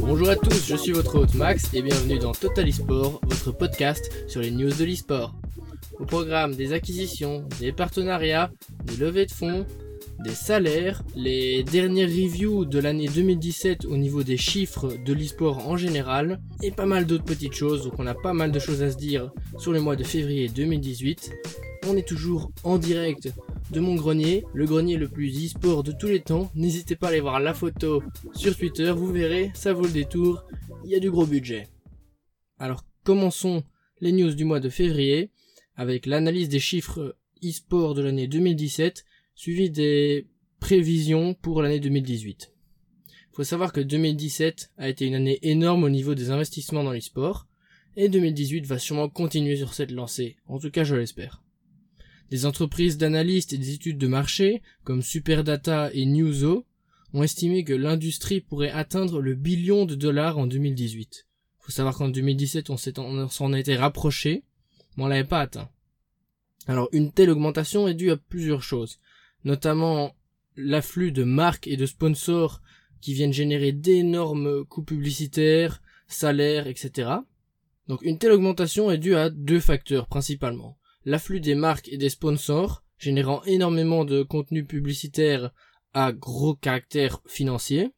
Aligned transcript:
Bonjour 0.00 0.30
à 0.30 0.36
tous, 0.36 0.66
je 0.66 0.76
suis 0.76 0.92
votre 0.92 1.18
hôte 1.18 1.34
Max 1.34 1.72
et 1.74 1.82
bienvenue 1.82 2.18
dans 2.18 2.32
Total 2.32 2.66
eSport, 2.68 3.20
votre 3.22 3.52
podcast 3.52 4.10
sur 4.28 4.40
les 4.40 4.50
news 4.50 4.72
de 4.72 4.84
l'eSport. 4.84 5.34
Au 5.98 6.04
programme 6.04 6.54
des 6.54 6.72
acquisitions, 6.72 7.44
des 7.60 7.72
partenariats, 7.72 8.50
des 8.84 8.96
levées 8.96 9.26
de 9.26 9.30
fonds, 9.30 9.66
des 10.24 10.34
salaires, 10.34 11.02
les 11.14 11.62
dernières 11.62 12.08
reviews 12.08 12.64
de 12.64 12.78
l'année 12.78 13.08
2017 13.08 13.84
au 13.84 13.96
niveau 13.96 14.22
des 14.22 14.36
chiffres 14.36 14.88
de 15.04 15.12
l'eSport 15.12 15.68
en 15.68 15.76
général, 15.76 16.40
et 16.62 16.70
pas 16.70 16.86
mal 16.86 17.06
d'autres 17.06 17.24
petites 17.24 17.54
choses, 17.54 17.84
donc 17.84 17.94
on 17.98 18.06
a 18.06 18.14
pas 18.14 18.32
mal 18.32 18.52
de 18.52 18.58
choses 18.58 18.82
à 18.82 18.90
se 18.90 18.96
dire 18.96 19.30
sur 19.58 19.72
le 19.72 19.80
mois 19.80 19.96
de 19.96 20.04
février 20.04 20.48
2018. 20.48 21.30
On 21.86 21.96
est 21.96 22.06
toujours 22.06 22.50
en 22.64 22.78
direct 22.78 23.32
de 23.70 23.80
mon 23.80 23.94
grenier, 23.94 24.44
le 24.52 24.66
grenier 24.66 24.96
le 24.96 25.08
plus 25.08 25.46
e-sport 25.46 25.82
de 25.82 25.92
tous 25.92 26.08
les 26.08 26.20
temps. 26.20 26.50
N'hésitez 26.54 26.96
pas 26.96 27.06
à 27.06 27.10
aller 27.10 27.20
voir 27.20 27.40
la 27.40 27.54
photo 27.54 28.02
sur 28.34 28.56
Twitter, 28.56 28.90
vous 28.90 29.12
verrez, 29.12 29.50
ça 29.54 29.72
vaut 29.72 29.84
le 29.84 29.90
détour, 29.90 30.44
il 30.84 30.90
y 30.90 30.94
a 30.94 31.00
du 31.00 31.10
gros 31.10 31.26
budget. 31.26 31.68
Alors 32.58 32.84
commençons 33.04 33.62
les 34.00 34.12
news 34.12 34.34
du 34.34 34.44
mois 34.44 34.60
de 34.60 34.68
février 34.68 35.30
avec 35.76 36.06
l'analyse 36.06 36.48
des 36.48 36.58
chiffres 36.58 37.16
e-sport 37.44 37.94
de 37.94 38.02
l'année 38.02 38.26
2017 38.26 39.04
suivi 39.34 39.70
des 39.70 40.26
prévisions 40.58 41.34
pour 41.34 41.62
l'année 41.62 41.80
2018. 41.80 42.52
Il 43.08 43.36
faut 43.36 43.44
savoir 43.44 43.72
que 43.72 43.80
2017 43.80 44.72
a 44.78 44.88
été 44.88 45.06
une 45.06 45.14
année 45.14 45.38
énorme 45.42 45.84
au 45.84 45.90
niveau 45.90 46.14
des 46.14 46.30
investissements 46.30 46.84
dans 46.84 46.92
l'e-sport 46.92 47.46
et 47.96 48.08
2018 48.08 48.66
va 48.66 48.78
sûrement 48.78 49.08
continuer 49.08 49.56
sur 49.56 49.74
cette 49.74 49.92
lancée, 49.92 50.36
en 50.46 50.58
tout 50.58 50.70
cas 50.70 50.84
je 50.84 50.96
l'espère. 50.96 51.42
Des 52.30 52.46
entreprises 52.46 52.96
d'analystes 52.96 53.52
et 53.52 53.58
des 53.58 53.74
études 53.74 53.98
de 53.98 54.06
marché, 54.06 54.62
comme 54.84 55.02
Superdata 55.02 55.90
et 55.92 56.06
Newzo, 56.06 56.64
ont 57.12 57.24
estimé 57.24 57.64
que 57.64 57.72
l'industrie 57.72 58.40
pourrait 58.40 58.70
atteindre 58.70 59.20
le 59.20 59.34
billion 59.34 59.84
de 59.84 59.96
dollars 59.96 60.38
en 60.38 60.46
2018. 60.46 61.26
Faut 61.58 61.72
savoir 61.72 61.96
qu'en 61.96 62.08
2017, 62.08 62.70
on 62.70 62.76
s'en 63.28 63.52
été 63.52 63.74
rapproché, 63.74 64.44
mais 64.96 65.04
on 65.04 65.08
l'avait 65.08 65.24
pas 65.24 65.40
atteint. 65.40 65.68
Alors, 66.68 66.88
une 66.92 67.10
telle 67.10 67.30
augmentation 67.30 67.88
est 67.88 67.94
due 67.94 68.12
à 68.12 68.16
plusieurs 68.16 68.62
choses, 68.62 69.00
notamment 69.44 70.14
l'afflux 70.56 71.10
de 71.10 71.24
marques 71.24 71.66
et 71.66 71.76
de 71.76 71.86
sponsors 71.86 72.62
qui 73.00 73.12
viennent 73.12 73.32
générer 73.32 73.72
d'énormes 73.72 74.64
coûts 74.66 74.84
publicitaires, 74.84 75.82
salaires, 76.06 76.68
etc. 76.68 77.10
Donc, 77.88 78.02
une 78.02 78.18
telle 78.18 78.32
augmentation 78.32 78.88
est 78.90 78.98
due 78.98 79.16
à 79.16 79.30
deux 79.30 79.58
facteurs 79.58 80.06
principalement 80.06 80.76
l'afflux 81.04 81.40
des 81.40 81.54
marques 81.54 81.88
et 81.88 81.96
des 81.96 82.10
sponsors, 82.10 82.84
générant 82.98 83.42
énormément 83.44 84.04
de 84.04 84.22
contenu 84.22 84.64
publicitaire 84.64 85.50
à 85.92 86.12
gros 86.12 86.54
caractère 86.54 87.20
financier, 87.26 87.90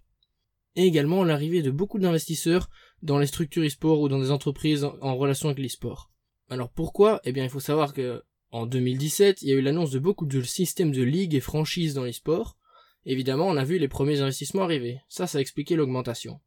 et 0.76 0.84
également 0.84 1.24
l'arrivée 1.24 1.62
de 1.62 1.70
beaucoup 1.70 1.98
d'investisseurs 1.98 2.70
dans 3.02 3.18
les 3.18 3.26
structures 3.26 3.64
e-sport 3.64 4.00
ou 4.00 4.08
dans 4.08 4.20
des 4.20 4.30
entreprises 4.30 4.84
en 4.84 5.16
relation 5.16 5.48
avec 5.48 5.62
l'e-sport. 5.62 6.10
Alors 6.48 6.70
pourquoi? 6.70 7.20
Eh 7.24 7.32
bien 7.32 7.44
il 7.44 7.50
faut 7.50 7.60
savoir 7.60 7.92
que 7.92 8.22
en 8.50 8.66
2017, 8.66 9.42
il 9.42 9.48
y 9.48 9.52
a 9.52 9.56
eu 9.56 9.62
l'annonce 9.62 9.90
de 9.90 9.98
beaucoup 9.98 10.26
de 10.26 10.42
systèmes 10.42 10.92
de 10.92 11.02
ligues 11.02 11.34
et 11.34 11.40
franchises 11.40 11.94
dans 11.94 12.04
l'e-sport. 12.04 12.58
Évidemment, 13.06 13.48
on 13.48 13.56
a 13.56 13.64
vu 13.64 13.78
les 13.78 13.88
premiers 13.88 14.20
investissements 14.20 14.62
arriver. 14.62 15.00
Ça, 15.08 15.26
ça 15.26 15.38
a 15.38 15.40
expliqué 15.40 15.74
l'augmentation. 15.74 16.40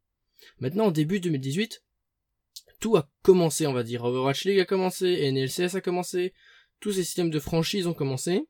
Maintenant, 0.60 0.86
en 0.86 0.90
début 0.92 1.18
2018, 1.18 1.82
tout 2.78 2.96
a 2.96 3.10
commencé, 3.22 3.66
on 3.66 3.72
va 3.72 3.82
dire. 3.82 4.04
Overwatch 4.04 4.44
League 4.44 4.60
a 4.60 4.64
commencé, 4.64 5.30
NLCS 5.32 5.74
a 5.74 5.80
commencé, 5.80 6.32
tous 6.80 6.92
ces 6.92 7.04
systèmes 7.04 7.30
de 7.30 7.40
franchise 7.40 7.86
ont 7.86 7.94
commencé. 7.94 8.46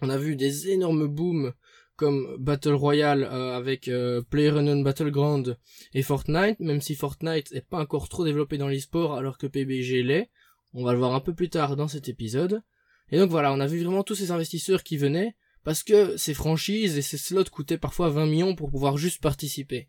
On 0.00 0.10
a 0.10 0.18
vu 0.18 0.36
des 0.36 0.70
énormes 0.70 1.06
booms 1.06 1.52
comme 1.96 2.36
Battle 2.38 2.72
Royale 2.72 3.24
euh, 3.24 3.56
avec 3.56 3.88
euh, 3.88 4.22
PlayerUnknown 4.22 4.82
Battleground 4.82 5.58
et 5.94 6.02
Fortnite, 6.02 6.58
même 6.58 6.80
si 6.80 6.94
Fortnite 6.94 7.52
n'est 7.52 7.60
pas 7.60 7.80
encore 7.80 8.08
trop 8.08 8.24
développé 8.24 8.58
dans 8.58 8.68
l'e-sport 8.68 9.14
alors 9.14 9.38
que 9.38 9.46
PBG 9.46 10.02
l'est. 10.02 10.30
On 10.74 10.84
va 10.84 10.92
le 10.92 10.98
voir 10.98 11.14
un 11.14 11.20
peu 11.20 11.34
plus 11.34 11.50
tard 11.50 11.76
dans 11.76 11.88
cet 11.88 12.08
épisode. 12.08 12.62
Et 13.10 13.18
donc 13.18 13.30
voilà, 13.30 13.52
on 13.52 13.60
a 13.60 13.66
vu 13.66 13.82
vraiment 13.82 14.02
tous 14.02 14.14
ces 14.14 14.30
investisseurs 14.30 14.82
qui 14.82 14.96
venaient 14.96 15.36
parce 15.64 15.82
que 15.82 16.16
ces 16.16 16.34
franchises 16.34 16.96
et 16.96 17.02
ces 17.02 17.18
slots 17.18 17.44
coûtaient 17.44 17.78
parfois 17.78 18.08
20 18.08 18.26
millions 18.26 18.56
pour 18.56 18.70
pouvoir 18.70 18.96
juste 18.96 19.20
participer. 19.20 19.88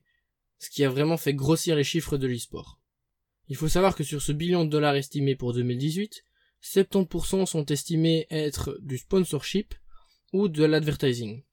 Ce 0.60 0.70
qui 0.70 0.84
a 0.84 0.90
vraiment 0.90 1.18
fait 1.18 1.34
grossir 1.34 1.76
les 1.76 1.84
chiffres 1.84 2.18
de 2.18 2.28
l'e-sport. 2.28 2.80
Il 3.50 3.56
faut 3.56 3.68
savoir 3.68 3.96
que 3.96 4.04
sur 4.04 4.22
ce 4.22 4.32
billion 4.32 4.66
de 4.66 4.70
dollars 4.70 4.96
estimé 4.96 5.36
pour 5.36 5.54
2018, 5.54 6.26
70% 6.64 7.46
sont 7.46 7.66
estimés 7.66 8.26
être 8.30 8.78
du 8.82 8.98
sponsorship 8.98 9.76
ou 10.32 10.48
de 10.48 10.64
l'advertising. 10.64 11.44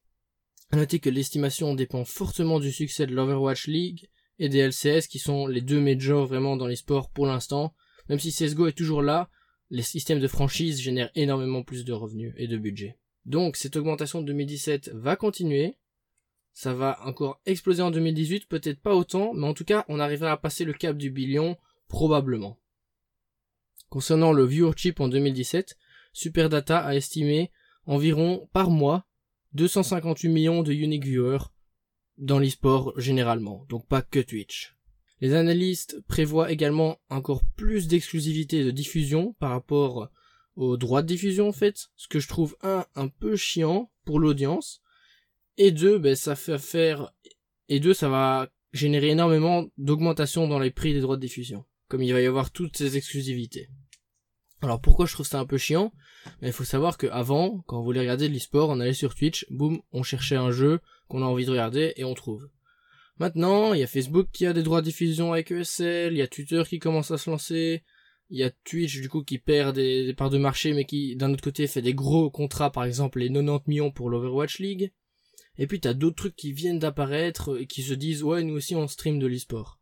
A 0.71 0.77
noter 0.77 1.01
que 1.01 1.11
l'estimation 1.11 1.75
dépend 1.75 2.05
fortement 2.05 2.61
du 2.61 2.71
succès 2.71 3.07
de 3.07 3.15
l'Overwatch 3.15 3.67
League 3.67 4.09
et 4.39 4.49
des 4.49 4.59
LCS 4.59 5.09
qui 5.09 5.19
sont 5.19 5.49
les 5.49 5.61
deux 5.61 5.81
majors 5.81 6.27
vraiment 6.27 6.57
dans 6.57 6.69
les 6.69 6.77
sports 6.77 7.11
pour 7.11 7.27
l'instant. 7.27 7.75
Même 8.09 8.21
si 8.21 8.33
CSGO 8.33 8.69
est 8.69 8.77
toujours 8.77 9.03
là, 9.03 9.29
les 9.69 9.83
systèmes 9.83 10.21
de 10.21 10.29
franchise 10.29 10.81
génèrent 10.81 11.11
énormément 11.15 11.65
plus 11.65 11.85
de 11.85 11.93
revenus 11.93 12.33
et 12.37 12.47
de 12.47 12.57
budget. 12.57 12.97
Donc 13.27 13.57
cette 13.57 13.77
augmentation 13.77 14.21
de 14.21 14.27
2017 14.27 14.93
va 14.95 15.17
continuer. 15.17 15.77
Ça 16.53 16.73
va 16.73 16.99
encore 17.05 17.41
exploser 17.47 17.83
en 17.83 17.91
2018, 17.91 18.49
peut-être 18.49 18.81
pas 18.81 18.95
autant, 18.95 19.35
mais 19.35 19.47
en 19.47 19.55
tout 19.55 19.65
cas 19.65 19.85
on 19.89 20.01
arrivera 20.01 20.33
à 20.33 20.37
passer 20.37 20.65
le 20.65 20.73
cap 20.73 20.97
du 20.97 21.11
billion 21.11 21.57
probablement. 21.89 22.59
Concernant 23.91 24.33
le 24.33 24.45
viewership 24.45 25.01
en 25.01 25.09
2017, 25.09 25.77
Superdata 26.13 26.79
a 26.79 26.95
estimé 26.95 27.51
environ 27.87 28.49
par 28.53 28.71
mois 28.71 29.05
258 29.55 30.29
millions 30.29 30.63
de 30.63 30.73
unique 30.73 31.05
viewers 31.05 31.51
dans 32.17 32.39
l'e-sport 32.39 32.93
généralement, 33.01 33.67
donc 33.69 33.89
pas 33.89 34.01
que 34.01 34.21
Twitch. 34.21 34.77
Les 35.21 35.35
analystes 35.35 36.01
prévoient 36.07 36.53
également 36.53 37.01
encore 37.09 37.43
plus 37.57 37.89
d'exclusivité 37.89 38.63
de 38.63 38.71
diffusion 38.71 39.35
par 39.41 39.51
rapport 39.51 40.09
aux 40.55 40.77
droits 40.77 41.03
de 41.03 41.09
diffusion 41.09 41.49
en 41.49 41.53
fait, 41.53 41.89
ce 41.97 42.07
que 42.07 42.21
je 42.21 42.29
trouve 42.29 42.57
un 42.63 42.87
un 42.95 43.09
peu 43.09 43.35
chiant 43.35 43.91
pour 44.05 44.21
l'audience 44.21 44.83
et 45.57 45.73
deux 45.73 45.99
ben 45.99 46.15
ça 46.15 46.37
fait 46.37 46.59
faire 46.59 47.13
et 47.69 47.81
deux 47.81 47.95
ça 47.95 48.09
va 48.09 48.53
générer 48.73 49.09
énormément 49.09 49.67
d'augmentation 49.79 50.47
dans 50.47 50.61
les 50.61 50.71
prix 50.71 50.95
des 50.95 51.01
droits 51.01 51.17
de 51.17 51.23
diffusion 51.23 51.65
comme 51.91 52.03
il 52.03 52.13
va 52.13 52.21
y 52.21 52.27
avoir 52.27 52.53
toutes 52.53 52.77
ces 52.77 52.97
exclusivités. 52.97 53.69
Alors 54.63 54.81
pourquoi 54.81 55.07
je 55.07 55.15
trouve 55.15 55.27
ça 55.27 55.41
un 55.41 55.47
peu 55.47 55.59
chiant? 55.59 55.93
Mais 56.43 56.49
il 56.49 56.53
faut 56.53 56.65
savoir 56.65 56.99
qu'avant, 56.99 57.63
quand 57.67 57.79
on 57.79 57.83
voulait 57.83 58.01
regarder 58.01 58.29
de 58.29 58.35
l'e-sport, 58.35 58.69
on 58.69 58.81
allait 58.81 58.93
sur 58.93 59.15
Twitch, 59.15 59.47
boum, 59.51 59.81
on 59.93 60.03
cherchait 60.03 60.37
un 60.37 60.51
jeu 60.51 60.81
qu'on 61.09 61.23
a 61.23 61.27
envie 61.27 61.47
de 61.47 61.51
regarder 61.51 61.95
et 61.97 62.05
on 62.05 62.15
trouve. 62.15 62.49
Maintenant, 63.19 63.75
il 63.75 63.81
y 63.81 63.83
a 63.83 63.87
Facebook 63.87 64.29
qui 64.33 64.47
a 64.47 64.53
des 64.53 64.63
droits 64.63 64.81
de 64.81 64.87
diffusion 64.87 65.33
avec 65.33 65.51
ESL, 65.51 66.13
il 66.13 66.19
y 66.19 66.23
a 66.23 66.29
Twitter 66.29 66.63
qui 66.69 66.79
commence 66.79 67.11
à 67.11 67.19
se 67.19 67.29
lancer, 67.29 67.83
il 68.31 68.39
y 68.39 68.45
a 68.45 68.51
Twitch 68.51 69.01
du 69.01 69.09
coup 69.09 69.23
qui 69.23 69.39
perd 69.39 69.75
des, 69.75 70.15
parts 70.15 70.31
de 70.31 70.39
marché 70.39 70.73
mais 70.73 70.85
qui 70.85 71.17
d'un 71.17 71.33
autre 71.33 71.43
côté 71.43 71.67
fait 71.67 71.83
des 71.83 71.95
gros 71.95 72.31
contrats, 72.31 72.71
par 72.71 72.85
exemple 72.85 73.19
les 73.19 73.29
90 73.29 73.69
millions 73.69 73.91
pour 73.91 74.09
l'Overwatch 74.09 74.59
League. 74.59 74.93
Et 75.59 75.67
puis 75.67 75.81
t'as 75.81 75.95
d'autres 75.95 76.17
trucs 76.17 76.37
qui 76.37 76.53
viennent 76.53 76.79
d'apparaître 76.79 77.61
et 77.61 77.67
qui 77.67 77.83
se 77.83 77.93
disent 77.93 78.23
ouais 78.23 78.43
nous 78.43 78.55
aussi 78.55 78.75
on 78.75 78.89
stream 78.89 79.19
de 79.19 79.27
l'e-sport. 79.27 79.79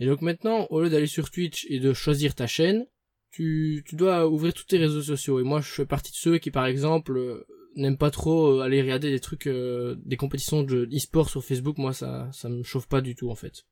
Et 0.00 0.06
donc 0.06 0.22
maintenant, 0.22 0.66
au 0.70 0.80
lieu 0.80 0.90
d'aller 0.90 1.06
sur 1.06 1.30
Twitch 1.30 1.66
et 1.70 1.78
de 1.78 1.92
choisir 1.92 2.34
ta 2.34 2.46
chaîne, 2.46 2.86
tu, 3.34 3.84
dois 3.92 4.28
ouvrir 4.28 4.54
tous 4.54 4.64
tes 4.64 4.78
réseaux 4.78 5.02
sociaux. 5.02 5.40
Et 5.40 5.42
moi, 5.42 5.60
je 5.60 5.68
fais 5.68 5.86
partie 5.86 6.12
de 6.12 6.16
ceux 6.16 6.38
qui, 6.38 6.50
par 6.50 6.66
exemple, 6.66 7.16
euh, 7.16 7.46
n'aiment 7.74 7.98
pas 7.98 8.12
trop 8.12 8.60
euh, 8.60 8.62
aller 8.62 8.80
regarder 8.80 9.10
des 9.10 9.18
trucs, 9.18 9.48
euh, 9.48 9.96
des 10.04 10.16
compétitions 10.16 10.62
de 10.62 10.88
e-sport 10.94 11.28
sur 11.28 11.44
Facebook. 11.44 11.78
Moi, 11.78 11.92
ça, 11.92 12.28
ça 12.32 12.48
me 12.48 12.62
chauffe 12.62 12.86
pas 12.86 13.00
du 13.00 13.16
tout, 13.16 13.30
en 13.30 13.34
fait. 13.34 13.64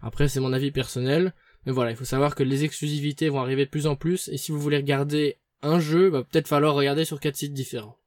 Après, 0.00 0.28
c'est 0.28 0.40
mon 0.40 0.52
avis 0.52 0.70
personnel. 0.70 1.34
Mais 1.66 1.72
voilà, 1.72 1.90
il 1.90 1.96
faut 1.96 2.04
savoir 2.04 2.36
que 2.36 2.44
les 2.44 2.62
exclusivités 2.62 3.28
vont 3.28 3.40
arriver 3.40 3.64
de 3.64 3.70
plus 3.70 3.86
en 3.86 3.96
plus. 3.96 4.28
Et 4.28 4.36
si 4.36 4.52
vous 4.52 4.60
voulez 4.60 4.76
regarder 4.76 5.38
un 5.62 5.80
jeu, 5.80 6.08
va 6.08 6.22
peut-être 6.22 6.48
falloir 6.48 6.74
regarder 6.74 7.04
sur 7.04 7.18
quatre 7.18 7.36
sites 7.36 7.54
différents. 7.54 7.98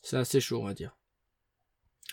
C'est 0.00 0.16
assez 0.16 0.40
chaud, 0.40 0.60
on 0.60 0.66
va 0.66 0.74
dire. 0.74 0.96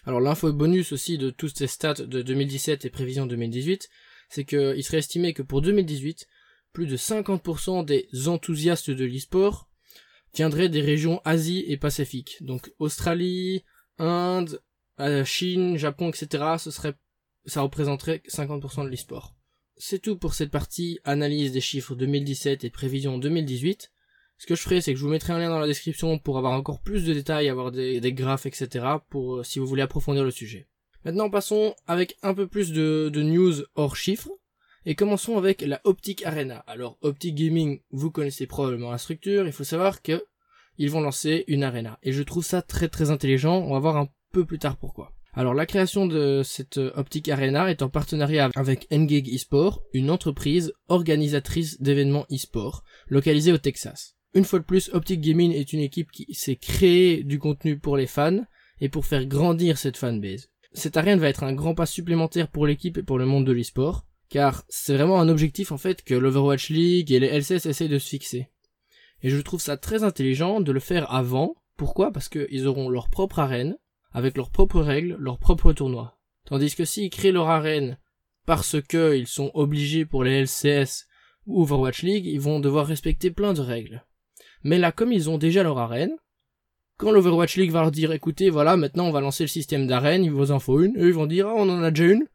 Alors 0.05 0.21
l'info 0.21 0.51
bonus 0.53 0.91
aussi 0.91 1.17
de 1.17 1.29
tous 1.29 1.53
ces 1.53 1.67
stats 1.67 1.93
de 1.93 2.21
2017 2.21 2.85
et 2.85 2.89
prévisions 2.89 3.25
2018, 3.25 3.89
c'est 4.29 4.45
qu'il 4.45 4.83
serait 4.83 4.99
estimé 4.99 5.33
que 5.33 5.41
pour 5.41 5.61
2018, 5.61 6.27
plus 6.77 6.85
de 6.85 6.95
50% 6.95 7.85
des 7.85 8.07
enthousiastes 8.27 8.91
de 8.91 9.03
l'e-sport 9.03 9.67
viendraient 10.35 10.69
des 10.69 10.81
régions 10.81 11.21
Asie 11.25 11.65
et 11.67 11.75
Pacifique. 11.75 12.37
Donc 12.41 12.71
Australie, 12.77 13.63
Inde, 13.97 14.61
euh, 14.99 15.25
Chine, 15.25 15.77
Japon, 15.77 16.09
etc. 16.09 16.43
Ce 16.59 16.69
serait, 16.69 16.93
ça 17.47 17.63
représenterait 17.63 18.21
50% 18.29 18.83
de 18.83 18.89
l'e-sport. 18.89 19.33
C'est 19.77 19.97
tout 19.97 20.17
pour 20.17 20.35
cette 20.35 20.51
partie 20.51 20.99
analyse 21.03 21.51
des 21.51 21.61
chiffres 21.61 21.95
2017 21.95 22.63
et 22.63 22.69
prévision 22.69 23.17
2018. 23.17 23.91
Ce 24.37 24.45
que 24.45 24.53
je 24.53 24.61
ferai, 24.61 24.79
c'est 24.79 24.93
que 24.93 24.99
je 24.99 25.03
vous 25.03 25.09
mettrai 25.09 25.33
un 25.33 25.39
lien 25.39 25.49
dans 25.49 25.57
la 25.57 25.65
description 25.65 26.19
pour 26.19 26.37
avoir 26.37 26.53
encore 26.53 26.81
plus 26.81 27.05
de 27.05 27.13
détails, 27.15 27.49
avoir 27.49 27.71
des, 27.71 27.99
des 27.99 28.13
graphes, 28.13 28.45
etc. 28.45 28.85
pour 29.09 29.37
euh, 29.37 29.43
si 29.43 29.57
vous 29.57 29.65
voulez 29.65 29.81
approfondir 29.81 30.23
le 30.23 30.29
sujet. 30.29 30.67
Maintenant 31.05 31.31
passons 31.31 31.73
avec 31.87 32.19
un 32.21 32.35
peu 32.35 32.45
plus 32.45 32.71
de, 32.71 33.09
news 33.15 33.63
hors 33.73 33.95
chiffres. 33.95 34.29
Et 34.89 34.95
commençons 34.95 35.37
avec 35.37 35.63
la 35.63 35.81
Optic 35.83 36.25
Arena. 36.25 36.63
Alors 36.65 36.97
Optic 37.01 37.35
Gaming, 37.35 37.81
vous 37.91 38.09
connaissez 38.09 38.47
probablement 38.47 38.89
la 38.89 38.97
structure, 38.97 39.45
il 39.45 39.51
faut 39.51 39.65
savoir 39.65 40.01
que 40.01 40.23
ils 40.77 40.89
vont 40.89 41.01
lancer 41.01 41.43
une 41.49 41.65
arena. 41.65 41.99
Et 42.03 42.13
je 42.13 42.23
trouve 42.23 42.45
ça 42.45 42.61
très 42.61 42.87
très 42.87 43.11
intelligent, 43.11 43.57
on 43.57 43.73
va 43.73 43.79
voir 43.79 43.97
un 43.97 44.07
peu 44.31 44.45
plus 44.45 44.59
tard 44.59 44.77
pourquoi. 44.77 45.11
Alors 45.33 45.53
la 45.53 45.65
création 45.65 46.07
de 46.07 46.41
cette 46.41 46.77
Optic 46.77 47.27
Arena 47.27 47.69
est 47.69 47.81
en 47.81 47.89
partenariat 47.89 48.49
avec 48.55 48.87
Engage 48.89 49.27
eSport, 49.27 49.83
une 49.91 50.09
entreprise 50.09 50.71
organisatrice 50.87 51.81
d'événements 51.81 52.25
eSport, 52.29 52.85
localisée 53.09 53.51
au 53.51 53.57
Texas. 53.57 54.15
Une 54.35 54.45
fois 54.45 54.59
de 54.59 54.63
plus, 54.63 54.89
Optic 54.93 55.19
Gaming 55.19 55.51
est 55.51 55.73
une 55.73 55.81
équipe 55.81 56.13
qui 56.13 56.33
s'est 56.33 56.55
créée 56.55 57.25
du 57.25 57.39
contenu 57.39 57.77
pour 57.77 57.97
les 57.97 58.07
fans 58.07 58.45
et 58.79 58.87
pour 58.87 59.05
faire 59.05 59.25
grandir 59.25 59.77
cette 59.79 59.97
fanbase. 59.97 60.47
Cette 60.71 60.95
arène 60.95 61.19
va 61.19 61.27
être 61.27 61.43
un 61.43 61.53
grand 61.53 61.75
pas 61.75 61.85
supplémentaire 61.85 62.47
pour 62.47 62.65
l'équipe 62.65 62.97
et 62.97 63.03
pour 63.03 63.17
le 63.17 63.25
monde 63.25 63.45
de 63.45 63.51
l'eSport, 63.51 64.06
car 64.29 64.63
c'est 64.69 64.95
vraiment 64.95 65.19
un 65.19 65.29
objectif 65.29 65.71
en 65.71 65.77
fait 65.77 66.03
que 66.03 66.13
l'Overwatch 66.13 66.69
League 66.69 67.11
et 67.11 67.19
les 67.19 67.27
LCS 67.27 67.65
essayent 67.65 67.89
de 67.89 67.99
se 67.99 68.09
fixer. 68.09 68.49
Et 69.21 69.29
je 69.29 69.41
trouve 69.41 69.61
ça 69.61 69.77
très 69.77 70.03
intelligent 70.03 70.61
de 70.61 70.71
le 70.71 70.79
faire 70.79 71.11
avant. 71.13 71.55
Pourquoi? 71.75 72.11
Parce 72.11 72.29
qu'ils 72.29 72.67
auront 72.67 72.89
leur 72.89 73.09
propre 73.09 73.39
arène, 73.39 73.77
avec 74.11 74.37
leurs 74.37 74.51
propres 74.51 74.81
règles, 74.81 75.15
leurs 75.19 75.39
propres 75.39 75.73
tournois. 75.73 76.17
Tandis 76.45 76.75
que 76.75 76.85
s'ils 76.85 77.09
créent 77.09 77.31
leur 77.31 77.49
arène 77.49 77.97
parce 78.45 78.81
qu'ils 78.81 79.27
sont 79.27 79.51
obligés 79.53 80.05
pour 80.05 80.23
les 80.23 80.43
LCS 80.43 81.07
ou 81.45 81.61
Overwatch 81.61 82.03
League, 82.03 82.25
ils 82.25 82.39
vont 82.39 82.59
devoir 82.59 82.87
respecter 82.87 83.31
plein 83.31 83.53
de 83.53 83.61
règles. 83.61 84.05
Mais 84.63 84.77
là, 84.77 84.91
comme 84.91 85.11
ils 85.11 85.29
ont 85.29 85.37
déjà 85.37 85.63
leur 85.63 85.77
arène, 85.77 86.15
quand 86.97 87.11
l'Overwatch 87.11 87.57
League 87.57 87.71
va 87.71 87.81
leur 87.81 87.91
dire 87.91 88.11
écoutez, 88.11 88.49
voilà, 88.49 88.75
maintenant 88.75 89.05
on 89.05 89.11
va 89.11 89.21
lancer 89.21 89.43
le 89.43 89.49
système 89.49 89.85
d'arène, 89.85 90.23
il 90.23 90.31
vous 90.31 90.51
en 90.51 90.59
faut 90.59 90.81
une, 90.81 90.97
eux 90.97 91.09
ils 91.09 91.13
vont 91.13 91.27
dire 91.27 91.47
ah, 91.47 91.53
on 91.55 91.69
en 91.69 91.83
a 91.83 91.91
déjà 91.91 92.11
une, 92.11 92.25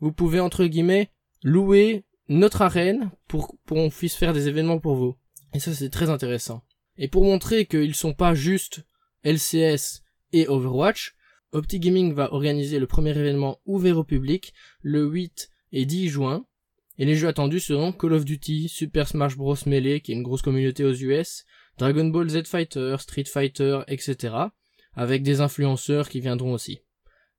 vous 0.00 0.12
pouvez 0.12 0.40
entre 0.40 0.66
guillemets 0.66 1.10
louer 1.42 2.04
notre 2.28 2.62
arène 2.62 3.10
pour, 3.28 3.56
qu'on 3.68 3.90
puisse 3.90 4.14
faire 4.14 4.32
des 4.32 4.48
événements 4.48 4.78
pour 4.78 4.94
vous. 4.94 5.16
Et 5.52 5.58
ça, 5.58 5.74
c'est 5.74 5.90
très 5.90 6.10
intéressant. 6.10 6.62
Et 6.96 7.08
pour 7.08 7.24
montrer 7.24 7.66
qu'ils 7.66 7.94
sont 7.94 8.14
pas 8.14 8.34
juste 8.34 8.84
LCS 9.24 10.02
et 10.32 10.46
Overwatch, 10.48 11.16
Opti 11.52 11.80
Gaming 11.80 12.12
va 12.12 12.32
organiser 12.32 12.78
le 12.78 12.86
premier 12.86 13.10
événement 13.10 13.58
ouvert 13.66 13.98
au 13.98 14.04
public 14.04 14.52
le 14.82 15.04
8 15.04 15.50
et 15.72 15.84
10 15.84 16.08
juin. 16.08 16.46
Et 16.98 17.04
les 17.04 17.16
jeux 17.16 17.28
attendus 17.28 17.60
seront 17.60 17.92
Call 17.92 18.12
of 18.12 18.24
Duty, 18.24 18.68
Super 18.68 19.08
Smash 19.08 19.36
Bros. 19.36 19.56
Melee, 19.66 20.00
qui 20.00 20.12
est 20.12 20.14
une 20.14 20.22
grosse 20.22 20.42
communauté 20.42 20.84
aux 20.84 20.92
US, 20.92 21.44
Dragon 21.78 22.04
Ball 22.04 22.28
Z 22.28 22.44
Fighter, 22.46 22.96
Street 22.98 23.24
Fighter, 23.24 23.80
etc. 23.88 24.34
Avec 24.92 25.22
des 25.22 25.40
influenceurs 25.40 26.08
qui 26.08 26.20
viendront 26.20 26.52
aussi. 26.52 26.80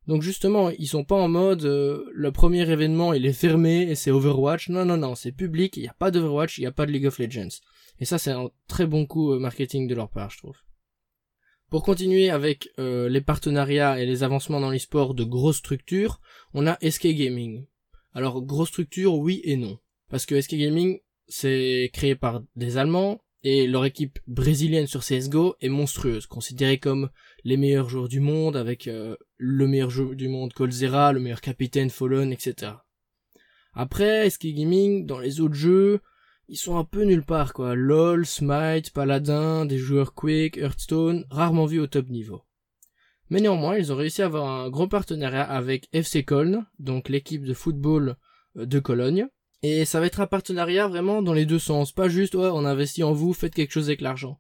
Donc 0.07 0.24
justement, 0.24 0.69
ils 0.71 0.88
sont 0.88 1.03
pas 1.03 1.15
en 1.15 1.27
mode 1.27 1.63
euh, 1.63 2.06
le 2.12 2.31
premier 2.31 2.68
événement 2.69 3.13
il 3.13 3.25
est 3.25 3.33
fermé 3.33 3.83
et 3.83 3.95
c'est 3.95 4.12
Overwatch. 4.12 4.69
Non 4.69 4.86
non 4.86 4.98
non, 4.98 5.15
c'est 5.15 5.31
public, 5.31 5.77
il 5.77 5.83
n'y 5.83 5.89
a 5.89 5.94
pas 5.94 6.12
d'Overwatch, 6.12 6.57
il 6.57 6.62
n'y 6.62 6.68
a 6.68 6.71
pas 6.71 6.86
de 6.86 6.92
League 6.92 7.06
of 7.06 7.19
Legends. 7.19 7.59
Et 8.00 8.06
ça 8.06 8.18
c'est 8.18 8.31
un 8.31 8.50
très 8.68 8.88
bon 8.88 9.06
coup 9.06 9.31
euh, 9.31 9.39
marketing 9.39 9.88
de 9.88 9.95
leur 9.95 10.09
part, 10.09 10.31
je 10.31 10.39
trouve. 10.39 10.57
Pour 11.69 11.83
continuer 11.83 12.30
avec 12.30 12.69
euh, 12.80 13.07
les 13.07 13.21
partenariats 13.21 14.00
et 14.00 14.06
les 14.06 14.24
avancements 14.24 14.59
dans 14.59 14.71
l'e-sport 14.71 15.13
de 15.13 15.24
grosses 15.24 15.57
structures, 15.57 16.19
on 16.54 16.68
a 16.68 16.77
SK 16.81 17.07
Gaming. 17.07 17.65
Alors 18.13 18.42
grosse 18.42 18.69
structure, 18.69 19.15
oui 19.15 19.39
et 19.45 19.56
non. 19.56 19.80
Parce 20.09 20.25
que 20.25 20.42
SK 20.42 20.56
Gaming, 20.56 21.00
c'est 21.27 21.89
créé 21.94 22.15
par 22.15 22.44
des 22.57 22.77
Allemands, 22.77 23.21
et 23.44 23.68
leur 23.68 23.86
équipe 23.86 24.20
brésilienne 24.28 24.88
sur 24.88 25.02
CSGO 25.02 25.56
est 25.62 25.70
monstrueuse, 25.70 26.28
considérée 26.28 26.78
comme 26.78 27.10
les 27.44 27.58
meilleurs 27.58 27.90
joueurs 27.90 28.08
du 28.08 28.20
monde, 28.20 28.56
avec 28.56 28.88
euh, 28.88 29.16
le 29.38 29.68
meilleur 29.68 29.90
joueur 29.90 30.16
du 30.16 30.28
monde 30.28 30.54
Colzera, 30.54 31.12
le 31.12 31.20
meilleur 31.20 31.42
capitaine 31.42 31.90
Fallen, 31.90 32.32
etc. 32.32 32.74
Après, 33.74 34.30
SK 34.30 34.48
Gaming, 34.48 35.06
dans 35.06 35.20
les 35.20 35.40
autres 35.40 35.56
jeux, 35.56 36.02
ils 36.48 36.58
sont 36.58 36.78
un 36.78 36.84
peu 36.84 37.04
nulle 37.04 37.26
part, 37.26 37.54
quoi. 37.54 37.76
LOL, 37.76 38.26
Smite, 38.26 38.92
Paladin, 38.92 39.66
des 39.66 39.78
joueurs 39.78 40.14
Quake, 40.14 40.58
Hearthstone, 40.58 41.26
rarement 41.30 41.66
vus 41.66 41.80
au 41.80 41.88
top 41.88 42.10
niveau. 42.10 42.42
Mais 43.30 43.40
néanmoins, 43.40 43.78
ils 43.78 43.94
ont 43.94 43.96
réussi 43.96 44.22
à 44.22 44.26
avoir 44.26 44.48
un 44.50 44.70
gros 44.70 44.88
partenariat 44.88 45.44
avec 45.44 45.88
FC 45.94 46.24
Köln, 46.24 46.66
donc 46.80 47.08
l'équipe 47.08 47.46
de 47.46 47.54
football 47.54 48.18
euh, 48.58 48.66
de 48.66 48.80
Cologne, 48.80 49.28
et 49.63 49.86
ça 49.86 50.00
va 50.00 50.08
être 50.08 50.19
un 50.22 50.28
partenariat 50.28 50.88
vraiment 50.88 51.22
dans 51.22 51.34
les 51.34 51.46
deux 51.46 51.60
sens, 51.60 51.92
pas 51.92 52.10
juste 52.10 52.36
on 52.36 52.66
investit 52.66 53.04
en 53.04 53.13
vous, 53.13 53.34
faites 53.34 53.54
quelque 53.54 53.72
chose 53.72 53.90
avec 53.90 54.02
l'argent. 54.02 54.40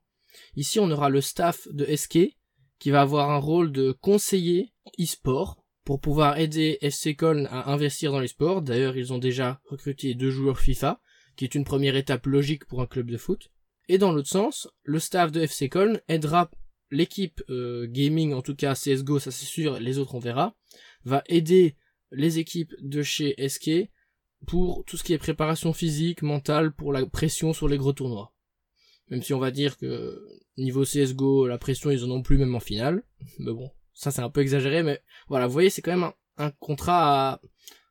Ici, 0.55 0.79
on 0.79 0.89
aura 0.89 1.09
le 1.09 1.21
staff 1.21 1.67
de 1.71 1.85
SK 1.95 2.37
qui 2.79 2.89
va 2.89 3.01
avoir 3.01 3.29
un 3.29 3.37
rôle 3.37 3.71
de 3.71 3.91
conseiller 3.91 4.73
e-sport 4.99 5.63
pour 5.83 5.99
pouvoir 5.99 6.39
aider 6.39 6.77
FC 6.81 7.15
Köln 7.15 7.47
à 7.51 7.71
investir 7.71 8.11
dans 8.11 8.19
les 8.19 8.27
sports. 8.27 8.61
D'ailleurs, 8.61 8.97
ils 8.97 9.13
ont 9.13 9.17
déjà 9.17 9.61
recruté 9.65 10.13
deux 10.13 10.31
joueurs 10.31 10.59
FIFA, 10.59 10.99
qui 11.35 11.45
est 11.45 11.55
une 11.55 11.63
première 11.63 11.95
étape 11.95 12.25
logique 12.25 12.65
pour 12.65 12.81
un 12.81 12.87
club 12.87 13.09
de 13.09 13.17
foot. 13.17 13.51
Et 13.87 13.97
dans 13.97 14.11
l'autre 14.11 14.29
sens, 14.29 14.67
le 14.83 14.99
staff 14.99 15.31
de 15.31 15.41
FC 15.41 15.69
aidera 16.07 16.49
l'équipe 16.91 17.43
euh, 17.49 17.87
gaming, 17.87 18.33
en 18.33 18.41
tout 18.41 18.55
cas 18.55 18.75
CSGO, 18.75 19.19
ça 19.19 19.31
c'est 19.31 19.45
sûr, 19.45 19.79
les 19.79 19.97
autres 19.97 20.15
on 20.15 20.19
verra, 20.19 20.55
va 21.03 21.23
aider 21.27 21.75
les 22.11 22.39
équipes 22.39 22.73
de 22.79 23.01
chez 23.01 23.35
SK 23.47 23.89
pour 24.47 24.83
tout 24.85 24.97
ce 24.97 25.03
qui 25.03 25.13
est 25.13 25.17
préparation 25.17 25.73
physique, 25.73 26.21
mentale, 26.21 26.73
pour 26.73 26.93
la 26.93 27.05
pression 27.05 27.53
sur 27.53 27.67
les 27.67 27.77
gros 27.77 27.93
tournois. 27.93 28.33
Même 29.09 29.21
si 29.21 29.33
on 29.33 29.39
va 29.39 29.51
dire 29.51 29.77
que 29.77 30.25
niveau 30.57 30.83
CSGO, 30.83 31.47
la 31.47 31.57
pression 31.57 31.91
ils 31.91 32.03
en 32.03 32.11
ont 32.11 32.21
plus 32.21 32.37
même 32.37 32.55
en 32.55 32.59
finale. 32.59 33.03
Mais 33.39 33.51
bon, 33.51 33.71
ça 33.93 34.11
c'est 34.11 34.21
un 34.21 34.29
peu 34.29 34.41
exagéré, 34.41 34.83
mais 34.83 35.01
voilà, 35.27 35.47
vous 35.47 35.53
voyez, 35.53 35.69
c'est 35.69 35.81
quand 35.81 35.95
même 35.95 36.11
un, 36.37 36.51
contrat 36.51 37.33
à, 37.33 37.41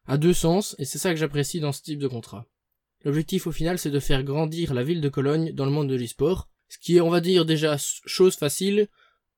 à 0.07 0.19
deux 0.19 0.33
sens, 0.33 0.75
et 0.79 0.85
c'est 0.85 0.99
ça 0.99 1.11
que 1.11 1.17
j'apprécie 1.21 1.61
dans 1.61 1.73
ce 1.73 1.83
type 1.83 1.99
de 1.99 2.09
contrat. 2.09 2.47
L'objectif 3.05 3.47
au 3.47 3.53
final 3.53 3.79
c'est 3.79 3.91
de 3.91 4.01
faire 4.01 4.25
grandir 4.25 4.75
la 4.75 4.83
ville 4.83 5.01
de 5.01 5.09
Cologne 5.09 5.53
dans 5.53 5.65
le 5.65 5.71
monde 5.71 5.89
de 5.89 5.95
l'e-sport, 5.95 6.49
ce 6.69 6.79
qui 6.79 6.97
est 6.97 7.01
on 7.01 7.11
va 7.11 7.21
dire 7.21 7.45
déjà 7.45 7.77
chose 7.79 8.37
facile, 8.37 8.89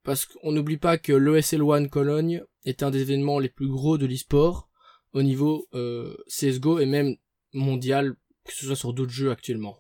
parce 0.03 0.27
qu'on 0.27 0.53
n'oublie 0.53 0.79
pas 0.79 0.99
que 0.99 1.13
l'ESL 1.13 1.63
One 1.63 1.89
Cologne 1.89 2.43
est 2.65 2.83
un 2.83 2.91
des 2.91 3.03
événements 3.03 3.39
les 3.39 3.49
plus 3.49 3.69
gros 3.69 3.99
de 3.99 4.07
l'e-sport, 4.07 4.69
au 5.13 5.23
niveau 5.23 5.69
euh, 5.75 6.17
CSGO 6.29 6.79
et 6.79 6.87
même 6.87 7.17
mondial, 7.53 8.17
que 8.45 8.53
ce 8.53 8.67
soit 8.67 8.77
sur 8.77 8.93
d'autres 8.93 9.13
jeux 9.13 9.31
actuellement. 9.31 9.79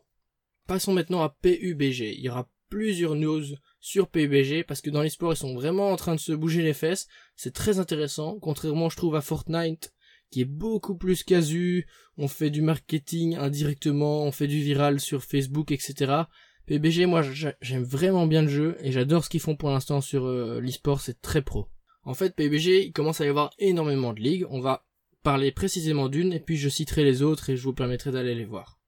Passons 0.66 0.92
maintenant 0.92 1.22
à 1.22 1.30
PUBG. 1.42 2.14
Il 2.16 2.20
y 2.20 2.28
aura 2.28 2.48
plusieurs 2.68 3.14
news 3.14 3.44
sur 3.80 4.08
PUBG 4.08 4.64
parce 4.66 4.80
que 4.80 4.90
dans 4.90 5.02
les 5.02 5.10
sports 5.10 5.32
ils 5.34 5.36
sont 5.36 5.54
vraiment 5.54 5.90
en 5.90 5.96
train 5.96 6.14
de 6.14 6.20
se 6.20 6.32
bouger 6.32 6.62
les 6.62 6.72
fesses. 6.72 7.08
C'est 7.36 7.52
très 7.52 7.78
intéressant, 7.78 8.38
contrairement 8.40 8.88
je 8.88 8.96
trouve 8.96 9.16
à 9.16 9.20
Fortnite 9.20 9.92
qui 10.30 10.40
est 10.40 10.46
beaucoup 10.46 10.96
plus 10.96 11.22
casu. 11.22 11.86
On 12.16 12.28
fait 12.28 12.50
du 12.50 12.62
marketing 12.62 13.36
indirectement, 13.36 14.24
on 14.24 14.32
fait 14.32 14.46
du 14.46 14.62
viral 14.62 15.00
sur 15.00 15.22
Facebook, 15.22 15.70
etc. 15.70 16.22
PUBG, 16.66 17.06
moi 17.06 17.22
j'aime 17.60 17.82
vraiment 17.82 18.26
bien 18.26 18.42
le 18.42 18.48
jeu 18.48 18.76
et 18.80 18.92
j'adore 18.92 19.24
ce 19.24 19.28
qu'ils 19.28 19.40
font 19.40 19.56
pour 19.56 19.70
l'instant 19.70 20.00
sur 20.00 20.24
euh, 20.24 20.60
l'e-sport, 20.60 21.00
c'est 21.00 21.20
très 21.20 21.42
pro. 21.42 21.68
En 22.04 22.14
fait, 22.14 22.34
PUBG, 22.34 22.86
il 22.86 22.92
commence 22.92 23.20
à 23.20 23.26
y 23.26 23.28
avoir 23.28 23.50
énormément 23.58 24.12
de 24.12 24.20
ligues. 24.20 24.46
On 24.50 24.60
va 24.60 24.84
parler 25.22 25.52
précisément 25.52 26.08
d'une 26.08 26.32
et 26.32 26.40
puis 26.40 26.56
je 26.56 26.68
citerai 26.68 27.04
les 27.04 27.22
autres 27.22 27.50
et 27.50 27.56
je 27.56 27.62
vous 27.62 27.72
permettrai 27.72 28.10
d'aller 28.10 28.34
les 28.34 28.44
voir. 28.44 28.80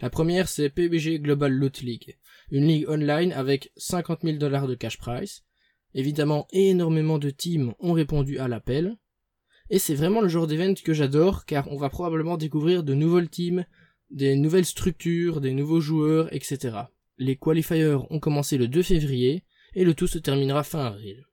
La 0.00 0.10
première 0.10 0.48
c'est 0.48 0.70
PUBG 0.70 1.20
Global 1.20 1.52
Loot 1.52 1.80
League, 1.80 2.18
une 2.50 2.66
ligue 2.66 2.88
online 2.88 3.32
avec 3.32 3.72
50 3.76 4.20
000 4.22 4.38
dollars 4.38 4.66
de 4.66 4.74
cash 4.74 4.98
price. 4.98 5.42
Évidemment, 5.94 6.46
énormément 6.52 7.18
de 7.18 7.30
teams 7.30 7.74
ont 7.78 7.92
répondu 7.92 8.38
à 8.38 8.48
l'appel. 8.48 8.96
Et 9.70 9.78
c'est 9.78 9.94
vraiment 9.94 10.20
le 10.20 10.28
genre 10.28 10.46
d'event 10.46 10.74
que 10.74 10.94
j'adore 10.94 11.44
car 11.44 11.70
on 11.70 11.76
va 11.76 11.90
probablement 11.90 12.36
découvrir 12.36 12.82
de 12.82 12.94
nouveaux 12.94 13.22
teams, 13.22 13.64
des 14.10 14.36
nouvelles 14.36 14.66
structures, 14.66 15.40
des 15.40 15.52
nouveaux 15.52 15.80
joueurs, 15.80 16.32
etc. 16.34 16.78
Les 17.18 17.36
qualifiers 17.36 17.96
ont 18.10 18.20
commencé 18.20 18.58
le 18.58 18.68
2 18.68 18.82
février 18.82 19.44
et 19.74 19.84
le 19.84 19.94
tout 19.94 20.06
se 20.06 20.18
terminera 20.18 20.62
fin 20.62 20.86
avril. 20.86 21.24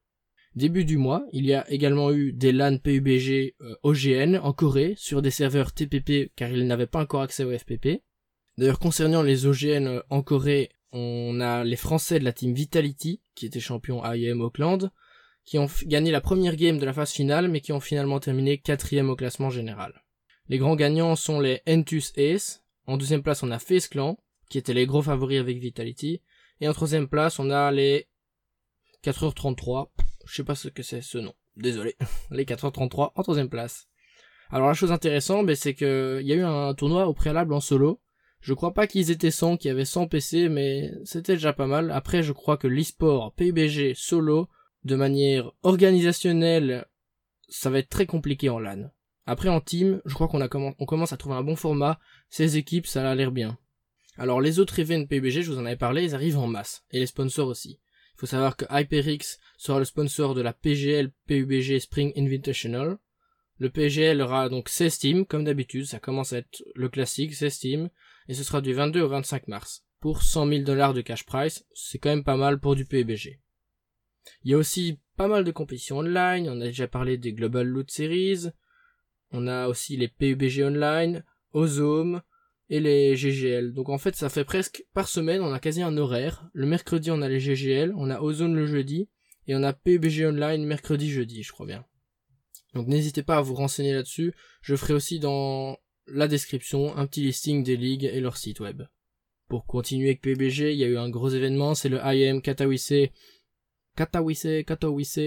Début 0.56 0.84
du 0.84 0.98
mois, 0.98 1.26
il 1.32 1.46
y 1.46 1.54
a 1.54 1.70
également 1.72 2.12
eu 2.12 2.34
des 2.34 2.52
LAN 2.52 2.80
PUBG 2.80 3.56
euh, 3.62 3.76
OGN 3.84 4.38
en 4.42 4.52
Corée 4.52 4.96
sur 4.98 5.22
des 5.22 5.32
serveurs 5.32 5.74
TPP 5.74 6.32
car 6.36 6.50
ils 6.50 6.66
n'avaient 6.66 6.88
pas 6.88 7.02
encore 7.02 7.22
accès 7.22 7.44
au 7.44 7.56
FPP. 7.56 8.02
D'ailleurs, 8.58 8.80
concernant 8.80 9.22
les 9.22 9.46
OGN 9.46 9.88
euh, 9.88 10.02
en 10.10 10.24
Corée, 10.24 10.72
on 10.92 11.40
a 11.40 11.64
les 11.64 11.76
Français 11.76 12.20
de 12.20 12.26
la 12.26 12.34
team 12.34 12.54
Vitality, 12.54 13.22
qui 13.36 13.46
étaient 13.46 13.60
champions 13.60 14.04
IEM 14.04 14.42
Auckland, 14.42 14.92
qui 15.46 15.60
ont 15.60 15.68
gagné 15.86 16.12
la 16.12 16.22
première 16.22 16.56
game 16.56 16.80
de 16.80 16.86
la 16.86 16.94
phase 16.94 17.12
finale, 17.12 17.48
mais 17.48 17.62
qui 17.62 17.72
ont 17.72 17.80
finalement 17.80 18.20
terminé 18.20 18.58
quatrième 18.58 19.10
au 19.10 19.16
classement 19.16 19.52
général. 19.52 20.04
Les 20.48 20.58
grands 20.58 20.76
gagnants 20.76 21.16
sont 21.16 21.40
les 21.40 21.62
Entus 21.68 22.12
Ace. 22.18 22.64
En 22.88 22.98
deuxième 22.98 23.22
place, 23.22 23.44
on 23.44 23.52
a 23.52 23.60
Face 23.60 23.88
Clan, 23.88 24.18
qui 24.50 24.58
étaient 24.58 24.74
les 24.74 24.88
gros 24.88 25.04
favoris 25.04 25.40
avec 25.40 25.60
Vitality. 25.60 26.22
Et 26.60 26.68
en 26.68 26.74
troisième 26.74 27.08
place, 27.08 27.38
on 27.38 27.52
a 27.52 27.72
les 27.72 28.08
4h33, 29.04 29.90
je 30.30 30.36
sais 30.36 30.44
pas 30.44 30.56
ce 30.56 30.68
que 30.68 30.84
c'est 30.84 31.02
ce 31.02 31.18
nom. 31.18 31.34
Désolé. 31.58 31.96
Les 32.32 32.46
4h33 32.46 33.12
en 33.16 33.24
troisième 33.24 33.50
place. 33.50 33.88
Alors 34.52 34.68
la 34.68 34.74
chose 34.74 34.92
intéressante, 34.92 35.46
ben, 35.46 35.56
c'est 35.56 35.74
que 35.74 36.20
il 36.22 36.28
y 36.28 36.34
a 36.34 36.36
eu 36.36 36.44
un 36.44 36.74
tournoi 36.74 37.08
au 37.08 37.14
préalable 37.14 37.54
en 37.54 37.60
solo. 37.60 38.00
Je 38.42 38.54
crois 38.54 38.74
pas 38.74 38.88
qu'ils 38.88 39.12
étaient 39.12 39.32
100, 39.32 39.58
qu'il 39.58 39.68
y 39.68 39.72
avait 39.72 39.86
100 39.86 40.08
PC, 40.08 40.48
mais 40.50 40.92
c'était 41.04 41.34
déjà 41.34 41.52
pas 41.52 41.68
mal. 41.68 41.92
Après, 41.92 42.24
je 42.24 42.32
crois 42.32 42.58
que 42.58 42.68
l'e-sport 42.68 43.34
PUBG 43.34 43.94
solo, 43.96 44.48
de 44.86 44.96
manière 44.96 45.52
organisationnelle, 45.64 46.86
ça 47.50 47.70
va 47.70 47.80
être 47.80 47.90
très 47.90 48.06
compliqué 48.06 48.50
en 48.50 48.60
LAN. 48.60 48.92
Après 49.26 49.50
en 49.50 49.60
team, 49.60 50.02
je 50.06 50.14
crois 50.14 50.28
qu'on 50.28 50.86
commence 50.86 51.14
à 51.14 51.18
trouver 51.18 51.36
un 51.36 51.44
bon 51.44 51.56
format. 51.56 52.00
Ces 52.30 52.58
équipes, 52.58 52.88
ça 52.88 53.08
a 53.10 53.16
l'air 53.16 53.32
bien. 53.32 53.58
Alors 54.18 54.42
les 54.42 54.60
autres 54.60 54.80
events 54.80 55.06
PUBG, 55.06 55.42
je 55.42 55.52
vous 55.52 55.60
en 55.60 55.66
avais 55.66 55.76
parlé, 55.76 56.04
ils 56.04 56.16
arrivent 56.16 56.38
en 56.38 56.48
masse. 56.48 56.84
Et 56.92 57.00
les 57.00 57.08
sponsors 57.08 57.48
aussi 57.48 57.80
faut 58.20 58.26
savoir 58.26 58.58
que 58.58 58.66
HyperX 58.70 59.40
sera 59.58 59.80
le 59.80 59.86
sponsor 59.86 60.36
de 60.36 60.42
la 60.42 60.52
PGL 60.52 61.10
PUBG 61.28 61.80
Spring 61.80 62.12
Invitational. 62.18 62.98
Le 63.60 63.70
PGL 63.70 64.22
aura 64.22 64.50
donc 64.50 64.68
16 64.68 65.00
teams, 65.00 65.26
comme 65.26 65.46
d'habitude, 65.46 65.86
ça 65.86 66.00
commence 66.00 66.34
à 66.34 66.40
être 66.40 66.62
le 66.76 66.90
classique, 66.90 67.34
16 67.34 67.60
teams, 67.60 67.90
et 68.28 68.34
ce 68.34 68.44
sera 68.44 68.60
du 68.60 68.74
22 68.74 69.02
au 69.02 69.08
25 69.08 69.48
mars. 69.48 69.86
Pour 70.02 70.22
100 70.22 70.48
000 70.48 70.64
dollars 70.64 70.94
de 70.94 71.00
cash 71.00 71.26
price, 71.26 71.66
c'est 71.74 71.98
quand 71.98 72.10
même 72.10 72.26
pas 72.26 72.36
mal 72.36 72.60
pour 72.60 72.76
du 72.76 72.84
PUBG. 72.84 73.40
Il 74.44 74.52
y 74.52 74.54
a 74.54 74.58
aussi 74.58 75.00
pas 75.16 75.30
mal 75.30 75.46
de 75.46 75.52
compétitions 75.52 76.00
online, 76.00 76.50
on 76.50 76.60
a 76.60 76.66
déjà 76.66 76.90
parlé 76.90 77.18
des 77.18 77.32
Global 77.32 77.68
Loot 77.68 77.90
Series, 77.90 78.48
on 79.32 79.48
a 79.48 79.70
aussi 79.70 79.96
les 79.96 80.10
PUBG 80.10 80.66
Online, 80.66 81.24
Ozone, 81.54 82.22
et 82.70 82.80
les 82.80 83.16
GGL. 83.16 83.74
Donc 83.74 83.90
en 83.90 83.98
fait, 83.98 84.16
ça 84.16 84.30
fait 84.30 84.46
presque 84.46 84.86
par 84.94 85.08
semaine, 85.08 85.42
on 85.42 85.54
a 85.54 85.60
quasi 85.60 85.82
un 85.82 85.98
horaire. 85.98 86.50
Le 86.54 86.68
mercredi, 86.68 87.12
on 87.12 87.22
a 87.22 87.30
les 87.30 87.40
GGL, 87.40 87.94
on 87.96 88.10
a 88.10 88.22
Ozone 88.22 88.56
le 88.56 88.66
jeudi, 88.66 89.10
et 89.48 89.56
on 89.56 89.64
a 89.64 89.74
PUBG 89.74 90.26
Online 90.26 90.64
mercredi, 90.64 91.10
jeudi, 91.10 91.44
je 91.44 91.52
crois 91.52 91.66
bien. 91.66 91.86
Donc 92.74 92.88
n'hésitez 92.88 93.24
pas 93.24 93.38
à 93.38 93.42
vous 93.42 93.56
renseigner 93.56 93.94
là-dessus. 93.94 94.34
Je 94.62 94.76
ferai 94.76 94.94
aussi 94.94 95.20
dans 95.20 95.78
la 96.08 96.28
description 96.28 96.96
un 96.96 97.08
petit 97.08 97.22
listing 97.22 97.64
des 97.64 97.78
ligues 97.78 98.06
et 98.06 98.20
leur 98.20 98.38
site 98.38 98.60
web. 98.60 98.84
Pour 99.48 99.66
continuer 99.66 100.10
avec 100.10 100.22
PUBG, 100.22 100.72
il 100.72 100.78
y 100.78 100.84
a 100.84 100.88
eu 100.88 100.98
un 100.98 101.10
gros 101.10 101.30
événement, 101.30 101.74
c'est 101.74 101.90
le 101.90 102.00
IM 102.04 102.42
Katowice. 102.42 103.10
Katowice, 103.96 104.64
Katowice. 104.66 105.20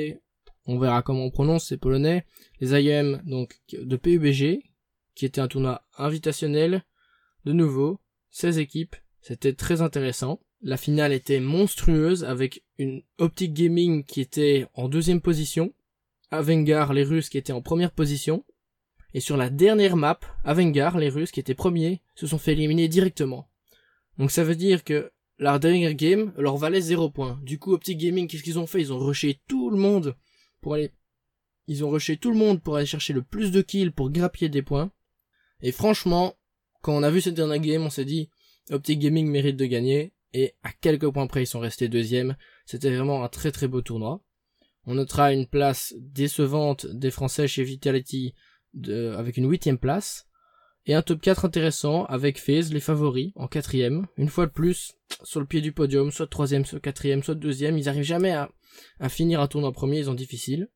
On 0.67 0.79
verra 0.79 1.03
comment 1.03 1.25
on 1.25 1.31
prononce, 1.31 1.67
c'est 1.67 1.77
polonais. 1.77 2.25
Les 2.61 2.81
IM, 2.81 3.21
donc, 3.27 3.61
de 3.73 3.97
PUBG, 3.97 4.63
qui 5.17 5.27
était 5.27 5.41
un 5.41 5.49
tournoi 5.49 5.85
invitationnel 5.99 6.85
de 7.45 7.53
nouveau, 7.53 8.01
16 8.31 8.59
équipes, 8.59 8.97
c'était 9.21 9.53
très 9.53 9.83
intéressant. 9.83 10.41
La 10.61 10.77
finale 10.77 11.13
était 11.13 11.41
monstrueuse 11.41 12.25
avec 12.25 12.65
une 12.79 13.03
Optic 13.19 13.53
Gaming 13.53 14.05
qui 14.05 14.21
était 14.21 14.67
en 14.75 14.89
deuxième 14.89 15.21
position, 15.21 15.75
Avengar 16.31 16.93
les 16.93 17.05
Russes 17.05 17.29
qui 17.29 17.39
étaient 17.39 17.53
en 17.53 17.63
première 17.63 17.91
position, 17.91 18.45
et 19.15 19.21
sur 19.21 19.37
la 19.37 19.51
dernière 19.51 19.97
map, 19.97 20.21
Avengar 20.45 20.99
les 20.99 21.09
Russes 21.09 21.33
qui 21.33 21.41
étaient 21.41 21.55
premiers 21.55 22.01
se 22.15 22.27
sont 22.27 22.39
fait 22.39 22.53
éliminer 22.53 22.89
directement. 22.89 23.51
Donc 24.19 24.31
ça 24.31 24.45
veut 24.45 24.57
dire 24.57 24.85
que 24.85 25.11
la 25.39 25.59
dernière 25.59 25.95
game 25.95 26.33
leur 26.37 26.57
valait 26.57 26.81
0 26.81 27.11
points. 27.11 27.41
Du 27.43 27.59
coup 27.59 27.73
Optic 27.73 27.99
Gaming 27.99 28.29
qu'est-ce 28.29 28.43
qu'ils 28.43 28.59
ont 28.59 28.67
fait? 28.67 28.81
Ils 28.81 28.93
ont 28.93 28.99
rushé 28.99 29.41
tout 29.49 29.71
le 29.71 29.77
monde 29.77 30.17
pour 30.61 30.75
aller 30.75 30.93
ils 31.69 31.85
ont 31.85 31.91
rushé 31.91 32.17
tout 32.17 32.31
le 32.31 32.37
monde 32.37 32.61
pour 32.61 32.77
aller 32.77 32.87
chercher 32.87 33.13
le 33.13 33.23
plus 33.23 33.51
de 33.51 33.63
kills 33.63 33.93
pour 33.93 34.11
grappiller 34.11 34.49
des 34.49 34.63
points. 34.63 34.91
Et 35.61 35.73
franchement, 35.73 36.35
quand 36.83 36.95
on 36.95 37.03
a 37.03 37.11
vu 37.11 37.21
cette 37.21 37.35
dernière 37.35 37.61
game, 37.61 37.83
on 37.83 37.91
s'est 37.91 38.05
dit, 38.05 38.29
Optic 38.71 38.99
Gaming 38.99 39.29
mérite 39.29 39.57
de 39.57 39.67
gagner, 39.67 40.13
et 40.35 40.55
à 40.63 40.73
quelques 40.73 41.11
points 41.11 41.27
près, 41.27 41.43
ils 41.43 41.47
sont 41.47 41.61
restés 41.61 41.89
deuxième. 41.89 42.37
C'était 42.67 42.95
vraiment 42.95 43.25
un 43.25 43.29
très 43.29 43.53
très 43.53 43.69
beau 43.69 43.83
tournoi. 43.83 44.23
On 44.87 44.95
notera 44.95 45.33
une 45.33 45.47
place 45.47 45.95
décevante 45.99 46.87
des 46.87 47.11
Français 47.11 47.47
chez 47.47 47.63
Vitality 47.63 48.35
avec 48.89 49.37
une 49.37 49.49
huitième 49.49 49.79
place. 49.79 50.27
Et 50.87 50.95
un 50.95 51.03
top 51.03 51.21
4 51.21 51.45
intéressant 51.45 52.07
avec 52.07 52.41
FaZe, 52.41 52.73
les 52.73 52.81
favoris, 52.81 53.31
en 53.37 53.47
quatrième. 53.47 54.07
Une 54.17 54.29
fois 54.29 54.47
de 54.47 54.51
plus, 54.51 54.95
sur 55.23 55.39
le 55.39 55.47
pied 55.47 55.61
du 55.61 55.71
podium, 55.71 56.11
soit 56.11 56.27
troisième, 56.27 56.65
soit 56.65 56.81
quatrième, 56.81 57.23
soit 57.23 57.37
deuxième. 57.37 57.79
Ils 57.79 57.89
arrivent 57.89 58.03
jamais 58.03 58.33
à, 58.33 58.51
à 58.99 59.09
finir 59.09 59.41
un 59.41 59.47
tournoi 59.47 59.71
premier, 59.71 59.99
ils 59.99 60.11
ont 60.11 60.15
difficile. 60.15 60.71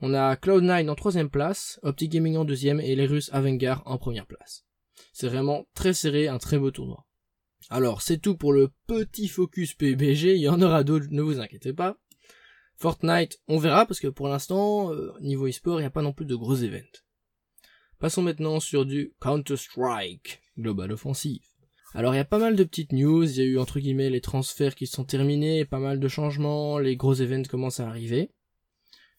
On 0.00 0.14
a 0.14 0.36
Cloud9 0.36 0.88
en 0.88 0.94
troisième 0.94 1.30
place, 1.30 1.80
Optic 1.82 2.12
Gaming 2.12 2.36
en 2.36 2.44
deuxième 2.44 2.80
et 2.80 2.94
les 2.94 3.06
Russes 3.06 3.30
Avengar 3.32 3.82
en 3.86 3.98
première 3.98 4.26
place. 4.26 4.64
C'est 5.12 5.28
vraiment 5.28 5.66
très 5.74 5.94
serré, 5.94 6.28
un 6.28 6.38
très 6.38 6.58
beau 6.58 6.70
tournoi. 6.70 7.06
Alors, 7.68 8.02
c'est 8.02 8.18
tout 8.18 8.36
pour 8.36 8.52
le 8.52 8.70
petit 8.86 9.28
focus 9.28 9.74
PUBG, 9.74 10.34
il 10.34 10.40
y 10.40 10.48
en 10.48 10.62
aura 10.62 10.82
d'autres, 10.82 11.06
ne 11.10 11.22
vous 11.22 11.40
inquiétez 11.40 11.72
pas. 11.72 11.96
Fortnite, 12.76 13.38
on 13.46 13.58
verra, 13.58 13.86
parce 13.86 14.00
que 14.00 14.08
pour 14.08 14.28
l'instant, 14.28 14.92
euh, 14.92 15.12
niveau 15.20 15.46
e-sport, 15.46 15.78
il 15.78 15.82
n'y 15.82 15.86
a 15.86 15.90
pas 15.90 16.02
non 16.02 16.12
plus 16.12 16.24
de 16.24 16.34
gros 16.34 16.56
events. 16.56 17.04
Passons 17.98 18.22
maintenant 18.22 18.60
sur 18.60 18.86
du 18.86 19.12
Counter-Strike, 19.20 20.40
Global 20.58 20.90
Offensive. 20.92 21.42
Alors 21.92 22.14
il 22.14 22.18
y 22.18 22.20
a 22.20 22.24
pas 22.24 22.38
mal 22.38 22.54
de 22.54 22.64
petites 22.64 22.92
news, 22.92 23.28
il 23.28 23.36
y 23.36 23.40
a 23.40 23.44
eu 23.44 23.58
entre 23.58 23.80
guillemets 23.80 24.10
les 24.10 24.20
transferts 24.20 24.76
qui 24.76 24.86
sont 24.86 25.04
terminés, 25.04 25.64
pas 25.64 25.80
mal 25.80 25.98
de 25.98 26.08
changements, 26.08 26.78
les 26.78 26.96
gros 26.96 27.14
events 27.14 27.48
commencent 27.50 27.80
à 27.80 27.88
arriver. 27.88 28.30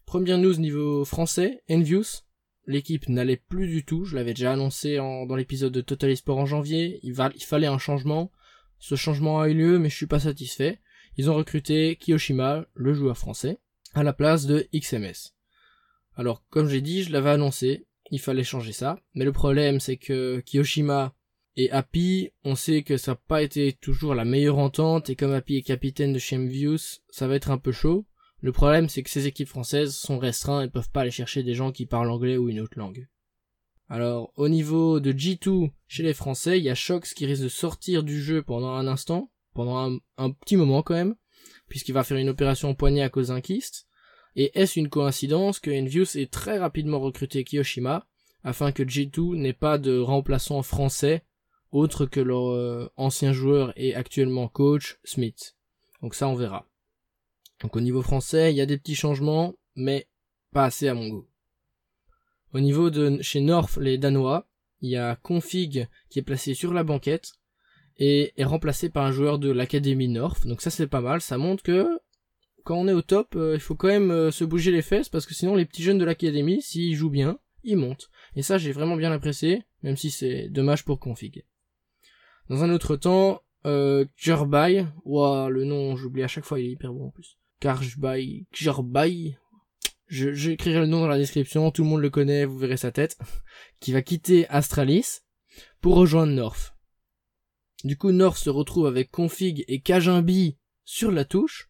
Première 0.06 0.38
news 0.38 0.56
niveau 0.56 1.04
français, 1.04 1.62
Envious, 1.70 2.24
l'équipe 2.72 3.08
n'allait 3.10 3.38
plus 3.38 3.68
du 3.68 3.86
tout. 3.86 4.06
Je 4.06 4.16
l'avais 4.16 4.34
déjà 4.34 4.54
annoncé 4.54 4.98
dans 4.98 5.36
l'épisode 5.36 5.74
de 5.74 5.82
Total 5.82 6.10
Esport 6.10 6.38
en 6.38 6.46
janvier. 6.46 7.00
Il, 7.04 7.16
fallait 7.16 7.68
un 7.68 7.78
changement. 7.78 8.32
Ce 8.80 8.96
changement 8.96 9.42
a 9.42 9.50
eu 9.50 9.54
lieu, 9.54 9.80
mais 9.80 9.90
je 9.90 9.96
suis 9.96 10.08
pas 10.08 10.20
satisfait. 10.20 10.80
Ils 11.18 11.30
ont 11.30 11.36
recruté 11.36 11.98
Kiyoshima, 11.98 12.66
le 12.74 12.94
joueur 12.94 13.18
français, 13.18 13.60
à 13.94 14.04
la 14.04 14.14
place 14.14 14.46
de 14.46 14.68
XMS. 14.74 15.34
Alors, 16.16 16.44
comme 16.50 16.68
j'ai 16.68 16.82
dit, 16.82 17.04
je 17.04 17.12
l'avais 17.12 17.30
annoncé, 17.32 17.86
il 18.10 18.20
fallait 18.20 18.44
changer 18.44 18.72
ça. 18.72 19.00
Mais 19.14 19.26
le 19.26 19.32
problème, 19.32 19.80
c'est 19.80 19.98
que 19.98 20.40
Kiyoshima 20.40 21.14
et 21.58 21.70
Happy, 21.72 22.32
on 22.44 22.56
sait 22.56 22.84
que 22.84 22.98
ça 22.98 23.12
n'a 23.12 23.16
pas 23.16 23.42
été 23.42 23.74
toujours 23.74 24.16
la 24.16 24.26
meilleure 24.26 24.58
entente, 24.58 25.10
et 25.10 25.16
comme 25.16 25.34
Happy 25.34 25.58
est 25.58 25.62
capitaine 25.64 26.14
de 26.14 26.20
Shemvius, 26.20 27.02
ça 27.10 27.28
va 27.28 27.36
être 27.36 27.52
un 27.52 27.58
peu 27.58 27.72
chaud. 27.72 28.06
Le 28.42 28.52
problème, 28.52 28.90
c'est 28.90 29.04
que 29.04 29.10
ces 29.10 29.28
équipes 29.28 29.48
françaises 29.48 29.96
sont 29.96 30.18
restreintes 30.18 30.66
et 30.66 30.70
peuvent 30.72 30.90
pas 30.90 31.02
aller 31.02 31.12
chercher 31.12 31.44
des 31.44 31.54
gens 31.54 31.72
qui 31.72 31.86
parlent 31.86 32.10
anglais 32.10 32.38
ou 32.38 32.50
une 32.50 32.60
autre 32.60 32.78
langue. 32.78 33.08
Alors, 33.88 34.32
au 34.36 34.50
niveau 34.50 35.00
de 35.00 35.12
G2, 35.12 35.70
chez 35.88 36.02
les 36.02 36.14
Français, 36.14 36.58
il 36.58 36.64
y 36.64 36.70
a 36.70 36.76
Shox 36.76 37.14
qui 37.14 37.26
risque 37.26 37.44
de 37.44 37.50
sortir 37.50 38.04
du 38.04 38.22
jeu 38.22 38.42
pendant 38.42 38.72
un 38.72 38.88
instant, 38.88 39.32
pendant 39.54 40.00
un, 40.18 40.32
petit 40.32 40.56
moment 40.56 40.82
quand 40.82 40.96
même, 40.96 41.16
puisqu'il 41.68 41.92
va 41.92 42.04
faire 42.04 42.18
une 42.18 42.30
opération 42.30 42.72
au 42.72 42.74
poignet 42.74 43.04
à 43.04 43.10
cause 43.10 43.28
d'un 43.28 43.42
kyste. 43.42 43.88
Et 44.36 44.58
est-ce 44.60 44.80
une 44.80 44.90
coïncidence 44.90 45.60
que 45.60 45.70
Envious 45.70 46.18
ait 46.18 46.28
très 46.28 46.58
rapidement 46.58 47.00
recruté 47.00 47.44
Kiyoshima, 47.44 48.08
afin 48.44 48.72
que 48.72 48.82
G2 48.82 49.36
n'ait 49.36 49.54
pas 49.54 49.78
de 49.78 50.00
remplaçant 50.00 50.64
français, 50.64 51.26
autre 51.72 52.06
que 52.06 52.22
leur 52.22 52.48
euh, 52.48 52.90
ancien 52.96 53.34
joueur 53.34 53.72
et 53.76 53.94
actuellement 53.94 54.48
coach, 54.48 55.00
Smith? 55.04 55.58
Donc 56.02 56.16
ça, 56.16 56.28
on 56.28 56.36
verra. 56.36 56.71
Donc 57.62 57.76
au 57.76 57.82
niveau 57.82 58.02
français, 58.02 58.52
il 58.52 58.58
y 58.58 58.62
a 58.62 58.66
des 58.66 58.78
petits 58.78 58.96
changements, 58.96 59.56
mais 59.76 60.08
pas 60.52 60.66
assez 60.66 60.88
à 60.88 60.94
mon 60.94 61.08
goût. 61.08 61.28
Au 62.54 62.60
niveau 62.60 62.90
de 62.90 63.22
chez 63.22 63.40
North, 63.40 63.78
les 63.78 63.98
Danois, 63.98 64.48
il 64.82 64.90
y 64.90 64.98
a 64.98 65.16
Config 65.16 65.88
qui 66.10 66.20
est 66.20 66.24
placé 66.24 66.54
sur 66.54 66.74
la 66.74 66.84
banquette 66.84 67.34
et 67.98 68.34
est 68.36 68.44
remplacé 68.44 68.90
par 68.90 69.06
un 69.06 69.12
joueur 69.12 69.40
de 69.40 69.52
l'académie 69.52 70.08
North. 70.08 70.48
Donc 70.48 70.62
ça 70.62 70.70
c'est 70.70 70.88
pas 70.88 71.02
mal, 71.02 71.22
ça 71.22 71.38
montre 71.38 71.64
que 71.64 71.88
quand 72.64 72.76
on 72.76 72.88
est 72.88 72.94
au 72.94 73.02
top, 73.02 73.36
euh, 73.36 73.54
il 73.56 73.60
faut 73.60 73.76
quand 73.76 73.88
même 73.88 74.12
euh, 74.12 74.32
se 74.32 74.44
bouger 74.44 74.72
les 74.72 74.82
fesses 74.82 75.10
parce 75.10 75.26
que 75.26 75.34
sinon 75.34 75.56
les 75.56 75.66
petits 75.66 75.84
jeunes 75.84 75.98
de 75.98 76.06
l'académie, 76.06 76.62
s'ils 76.62 76.96
jouent 76.96 77.10
bien, 77.10 77.40
ils 77.64 77.78
montent. 77.78 78.10
Et 78.36 78.42
ça 78.42 78.58
j'ai 78.58 78.72
vraiment 78.72 78.98
bien 78.98 79.12
apprécié, 79.12 79.64
même 79.84 79.98
si 79.98 80.12
c'est 80.12 80.50
dommage 80.50 80.84
pour 80.84 81.00
Config. 81.00 81.46
Dans 82.50 82.64
un 82.64 82.72
autre 82.72 82.96
temps, 82.98 83.42
euh, 83.66 84.06
le 84.26 85.64
nom 85.64 85.96
j'oublie 85.96 86.24
à 86.24 86.28
chaque 86.28 86.46
fois, 86.46 86.60
il 86.60 86.68
est 86.68 86.72
hyper 86.72 86.92
bon 86.92 87.08
en 87.08 87.12
plus. 87.12 87.38
Karjbay, 87.62 88.48
j'écrirai 90.10 90.80
le 90.80 90.88
nom 90.88 91.02
dans 91.02 91.08
la 91.08 91.20
description, 91.20 91.70
tout 91.70 91.84
le 91.84 91.90
monde 91.90 92.02
le 92.02 92.10
connaît, 92.10 92.44
vous 92.44 92.58
verrez 92.58 92.76
sa 92.76 92.92
tête, 92.92 93.20
qui 93.80 93.94
va 93.94 94.02
quitter 94.02 94.48
Astralis 94.50 95.20
pour 95.80 95.96
rejoindre 95.96 96.34
North. 96.34 96.76
Du 97.84 97.98
coup, 97.98 98.12
North 98.12 98.38
se 98.38 98.50
retrouve 98.50 98.88
avec 98.88 99.12
Config 99.12 99.64
et 99.68 99.80
Kajimbi 99.80 100.58
sur 100.86 101.12
la 101.12 101.24
touche, 101.24 101.70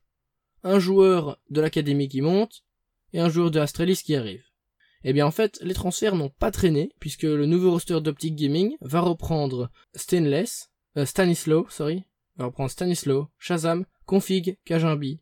un 0.64 0.80
joueur 0.80 1.40
de 1.50 1.60
l'académie 1.60 2.08
qui 2.08 2.22
monte, 2.22 2.64
et 3.12 3.20
un 3.20 3.30
joueur 3.30 3.52
de 3.52 3.60
Astralis 3.60 3.98
qui 3.98 4.16
arrive. 4.16 4.46
Eh 5.04 5.12
bien 5.12 5.26
en 5.26 5.32
fait, 5.32 5.60
les 5.62 5.74
transferts 5.74 6.16
n'ont 6.16 6.30
pas 6.30 6.52
traîné, 6.52 6.94
puisque 7.02 7.24
le 7.24 7.46
nouveau 7.46 7.72
roster 7.72 8.00
d'Optic 8.00 8.36
Gaming 8.36 8.78
va 8.80 9.02
reprendre 9.02 9.70
Stainless, 9.94 10.70
euh, 10.96 11.06
Stanislaw, 11.06 11.68
sorry, 11.70 12.06
va 12.38 12.46
reprendre 12.46 12.72
Stanislaw, 12.72 13.28
Shazam, 13.38 13.86
Config, 14.06 14.58
Kajimbi, 14.64 15.20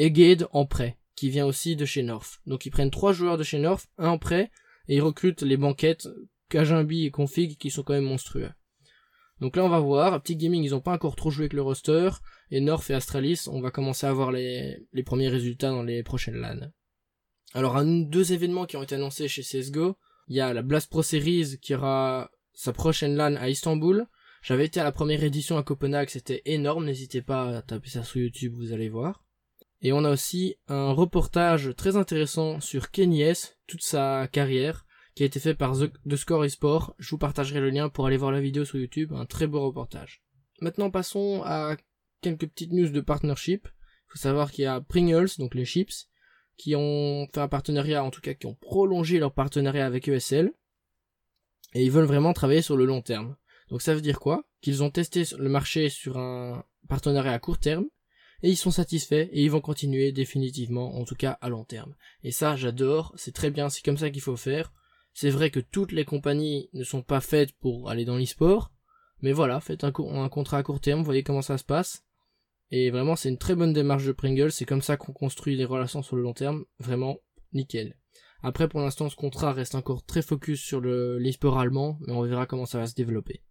et 0.00 0.10
Gade 0.10 0.48
en 0.52 0.64
prêt, 0.64 0.96
qui 1.14 1.28
vient 1.28 1.44
aussi 1.44 1.76
de 1.76 1.84
chez 1.84 2.02
North. 2.02 2.40
Donc 2.46 2.64
ils 2.64 2.70
prennent 2.70 2.90
trois 2.90 3.12
joueurs 3.12 3.36
de 3.36 3.42
chez 3.42 3.58
North, 3.58 3.86
un 3.98 4.08
en 4.08 4.18
prêt, 4.18 4.50
et 4.88 4.96
ils 4.96 5.02
recrutent 5.02 5.42
les 5.42 5.58
banquettes 5.58 6.08
Kajimbi 6.48 7.04
et 7.04 7.10
Config 7.10 7.58
qui 7.58 7.70
sont 7.70 7.82
quand 7.82 7.92
même 7.92 8.04
monstrueux. 8.04 8.48
Donc 9.42 9.56
là 9.56 9.64
on 9.64 9.68
va 9.68 9.78
voir, 9.78 10.22
Petit 10.22 10.36
Gaming 10.36 10.64
ils 10.64 10.74
ont 10.74 10.80
pas 10.80 10.94
encore 10.94 11.16
trop 11.16 11.30
joué 11.30 11.42
avec 11.42 11.52
le 11.52 11.60
roster, 11.60 12.08
et 12.50 12.62
North 12.62 12.88
et 12.88 12.94
Astralis 12.94 13.42
on 13.46 13.60
va 13.60 13.70
commencer 13.70 14.06
à 14.06 14.12
voir 14.14 14.32
les, 14.32 14.86
premiers 15.04 15.28
résultats 15.28 15.68
dans 15.68 15.82
les 15.82 16.02
prochaines 16.02 16.40
LAN. 16.40 16.72
Alors 17.52 17.78
deux 17.84 18.32
événements 18.32 18.64
qui 18.64 18.78
ont 18.78 18.82
été 18.82 18.94
annoncés 18.94 19.28
chez 19.28 19.42
CSGO, 19.42 19.98
il 20.28 20.36
y 20.36 20.40
a 20.40 20.54
la 20.54 20.62
Blast 20.62 20.88
Pro 20.88 21.02
Series 21.02 21.58
qui 21.60 21.74
aura 21.74 22.30
sa 22.54 22.72
prochaine 22.72 23.16
LAN 23.16 23.36
à 23.36 23.50
Istanbul, 23.50 24.06
j'avais 24.40 24.64
été 24.64 24.80
à 24.80 24.84
la 24.84 24.92
première 24.92 25.22
édition 25.22 25.58
à 25.58 25.62
Copenhague, 25.62 26.08
c'était 26.08 26.40
énorme, 26.46 26.86
n'hésitez 26.86 27.20
pas 27.20 27.58
à 27.58 27.60
taper 27.60 27.90
ça 27.90 28.02
sur 28.02 28.22
YouTube, 28.22 28.54
vous 28.54 28.72
allez 28.72 28.88
voir. 28.88 29.22
Et 29.82 29.92
on 29.92 30.04
a 30.04 30.10
aussi 30.10 30.56
un 30.68 30.92
reportage 30.92 31.74
très 31.76 31.96
intéressant 31.96 32.60
sur 32.60 32.90
Kenny 32.90 33.22
S, 33.22 33.58
toute 33.66 33.82
sa 33.82 34.28
carrière, 34.28 34.84
qui 35.14 35.22
a 35.22 35.26
été 35.26 35.40
fait 35.40 35.54
par 35.54 35.74
The, 35.76 36.16
Score 36.16 36.44
eSport. 36.44 36.94
Je 36.98 37.10
vous 37.10 37.18
partagerai 37.18 37.60
le 37.60 37.70
lien 37.70 37.88
pour 37.88 38.06
aller 38.06 38.18
voir 38.18 38.32
la 38.32 38.40
vidéo 38.40 38.64
sur 38.64 38.78
YouTube, 38.78 39.12
un 39.12 39.26
très 39.26 39.46
beau 39.46 39.60
reportage. 39.62 40.22
Maintenant 40.60 40.90
passons 40.90 41.42
à 41.44 41.76
quelques 42.20 42.46
petites 42.46 42.72
news 42.72 42.90
de 42.90 43.00
partnership. 43.00 43.66
Il 43.66 44.12
faut 44.12 44.18
savoir 44.18 44.52
qu'il 44.52 44.64
y 44.64 44.66
a 44.66 44.80
Pringles, 44.80 45.30
donc 45.38 45.54
les 45.54 45.64
chips, 45.64 46.08
qui 46.58 46.76
ont 46.76 47.26
fait 47.32 47.40
un 47.40 47.48
partenariat, 47.48 48.04
en 48.04 48.10
tout 48.10 48.20
cas 48.20 48.34
qui 48.34 48.46
ont 48.46 48.54
prolongé 48.54 49.18
leur 49.18 49.32
partenariat 49.32 49.86
avec 49.86 50.08
ESL, 50.08 50.52
et 51.72 51.82
ils 51.82 51.90
veulent 51.90 52.04
vraiment 52.04 52.32
travailler 52.32 52.62
sur 52.62 52.76
le 52.76 52.84
long 52.84 53.00
terme. 53.00 53.36
Donc 53.70 53.80
ça 53.80 53.94
veut 53.94 54.00
dire 54.00 54.20
quoi? 54.20 54.44
Qu'ils 54.60 54.82
ont 54.82 54.90
testé 54.90 55.22
le 55.38 55.48
marché 55.48 55.88
sur 55.88 56.18
un 56.18 56.64
partenariat 56.88 57.32
à 57.32 57.38
court 57.38 57.58
terme, 57.58 57.86
et 58.42 58.50
ils 58.50 58.56
sont 58.56 58.70
satisfaits, 58.70 59.28
et 59.32 59.42
ils 59.42 59.50
vont 59.50 59.60
continuer 59.60 60.12
définitivement, 60.12 60.96
en 60.98 61.04
tout 61.04 61.14
cas 61.14 61.38
à 61.40 61.48
long 61.48 61.64
terme. 61.64 61.94
Et 62.22 62.30
ça, 62.30 62.56
j'adore, 62.56 63.12
c'est 63.16 63.34
très 63.34 63.50
bien, 63.50 63.68
c'est 63.68 63.84
comme 63.84 63.98
ça 63.98 64.10
qu'il 64.10 64.22
faut 64.22 64.36
faire. 64.36 64.72
C'est 65.12 65.30
vrai 65.30 65.50
que 65.50 65.60
toutes 65.60 65.92
les 65.92 66.04
compagnies 66.04 66.70
ne 66.72 66.84
sont 66.84 67.02
pas 67.02 67.20
faites 67.20 67.52
pour 67.52 67.90
aller 67.90 68.04
dans 68.04 68.16
l'e-sport, 68.16 68.72
mais 69.22 69.32
voilà, 69.32 69.60
faites 69.60 69.84
un, 69.84 69.92
contrat 69.92 70.58
à 70.58 70.62
court 70.62 70.80
terme, 70.80 71.02
voyez 71.02 71.22
comment 71.22 71.42
ça 71.42 71.58
se 71.58 71.64
passe. 71.64 72.04
Et 72.70 72.90
vraiment, 72.90 73.16
c'est 73.16 73.28
une 73.28 73.38
très 73.38 73.56
bonne 73.56 73.72
démarche 73.72 74.06
de 74.06 74.12
Pringle. 74.12 74.52
C'est 74.52 74.64
comme 74.64 74.82
ça 74.82 74.96
qu'on 74.96 75.12
construit 75.12 75.56
les 75.56 75.64
relations 75.64 76.02
sur 76.02 76.16
le 76.16 76.22
long 76.22 76.34
terme. 76.34 76.64
Vraiment, 76.78 77.18
nickel. 77.52 77.96
Après, 78.42 78.68
pour 78.68 78.80
l'instant, 78.80 79.08
ce 79.08 79.16
contrat 79.16 79.52
reste 79.52 79.74
encore 79.74 80.04
très 80.04 80.22
focus 80.22 80.62
sur 80.62 80.80
l'e-sport 80.80 81.58
allemand, 81.58 81.98
mais 82.00 82.12
on 82.12 82.22
verra 82.22 82.46
comment 82.46 82.66
ça 82.66 82.78
va 82.78 82.86
se 82.86 82.94
développer. 82.94 83.42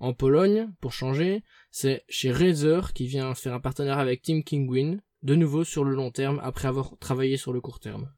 En 0.00 0.12
Pologne, 0.12 0.70
pour 0.80 0.92
changer, 0.92 1.42
c'est 1.70 2.04
chez 2.08 2.30
Razer 2.30 2.92
qui 2.92 3.06
vient 3.06 3.34
faire 3.34 3.54
un 3.54 3.60
partenariat 3.60 4.00
avec 4.00 4.22
Team 4.22 4.44
Kingwin, 4.44 5.00
de 5.22 5.34
nouveau 5.34 5.64
sur 5.64 5.84
le 5.84 5.94
long 5.94 6.10
terme 6.10 6.40
après 6.42 6.68
avoir 6.68 6.96
travaillé 6.98 7.36
sur 7.36 7.52
le 7.52 7.60
court 7.60 7.80
terme. 7.80 8.12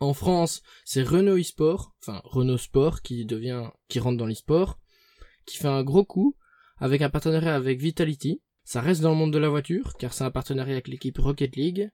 En 0.00 0.14
France, 0.14 0.62
c'est 0.84 1.02
Renault 1.02 1.36
eSport, 1.36 1.94
enfin 2.02 2.20
Renault 2.24 2.58
Sport 2.58 3.02
qui 3.02 3.24
devient, 3.24 3.68
qui 3.88 4.00
rentre 4.00 4.18
dans 4.18 4.26
l'e-sport, 4.26 4.78
qui 5.46 5.56
fait 5.56 5.68
un 5.68 5.82
gros 5.82 6.04
coup 6.04 6.36
avec 6.78 7.00
un 7.00 7.10
partenariat 7.10 7.54
avec 7.54 7.80
Vitality, 7.80 8.42
ça 8.64 8.80
reste 8.80 9.00
dans 9.00 9.10
le 9.10 9.16
monde 9.16 9.32
de 9.32 9.38
la 9.38 9.48
voiture, 9.48 9.94
car 9.98 10.12
c'est 10.12 10.24
un 10.24 10.30
partenariat 10.30 10.72
avec 10.72 10.88
l'équipe 10.88 11.18
Rocket 11.18 11.56
League, 11.56 11.90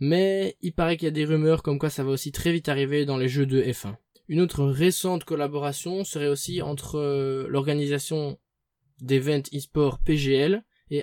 mais 0.00 0.56
il 0.60 0.72
paraît 0.72 0.96
qu'il 0.96 1.06
y 1.06 1.08
a 1.08 1.12
des 1.12 1.24
rumeurs 1.24 1.62
comme 1.62 1.78
quoi 1.78 1.90
ça 1.90 2.02
va 2.02 2.10
aussi 2.10 2.32
très 2.32 2.52
vite 2.52 2.68
arriver 2.68 3.04
dans 3.04 3.18
les 3.18 3.28
jeux 3.28 3.46
de 3.46 3.62
F1. 3.62 3.96
Une 4.28 4.40
autre 4.40 4.64
récente 4.64 5.24
collaboration 5.24 6.04
serait 6.04 6.28
aussi 6.28 6.62
entre 6.62 6.98
euh, 6.98 7.46
l'organisation 7.48 8.38
d'event 9.02 9.42
e-sport 9.54 9.98
PGL 9.98 10.64
et 10.90 11.02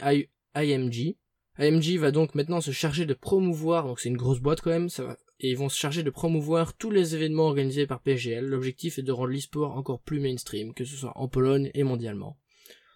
IMG. 0.55 1.17
IMG 1.59 1.97
va 1.97 2.11
donc 2.11 2.33
maintenant 2.35 2.61
se 2.61 2.71
charger 2.71 3.05
de 3.05 3.13
promouvoir, 3.13 3.85
donc 3.85 3.99
c'est 3.99 4.09
une 4.09 4.17
grosse 4.17 4.39
boîte 4.39 4.61
quand 4.61 4.71
même, 4.71 4.89
ça 4.89 5.03
va, 5.03 5.17
et 5.39 5.51
ils 5.51 5.57
vont 5.57 5.69
se 5.69 5.77
charger 5.77 6.03
de 6.03 6.09
promouvoir 6.09 6.73
tous 6.73 6.89
les 6.89 7.15
événements 7.15 7.47
organisés 7.47 7.85
par 7.85 8.01
PGL. 8.01 8.45
L'objectif 8.45 8.97
est 8.97 9.03
de 9.03 9.11
rendre 9.11 9.29
l'e-sport 9.29 9.77
encore 9.77 10.01
plus 10.01 10.19
mainstream, 10.19 10.73
que 10.73 10.85
ce 10.85 10.95
soit 10.95 11.17
en 11.17 11.27
Pologne 11.27 11.69
et 11.73 11.83
mondialement. 11.83 12.37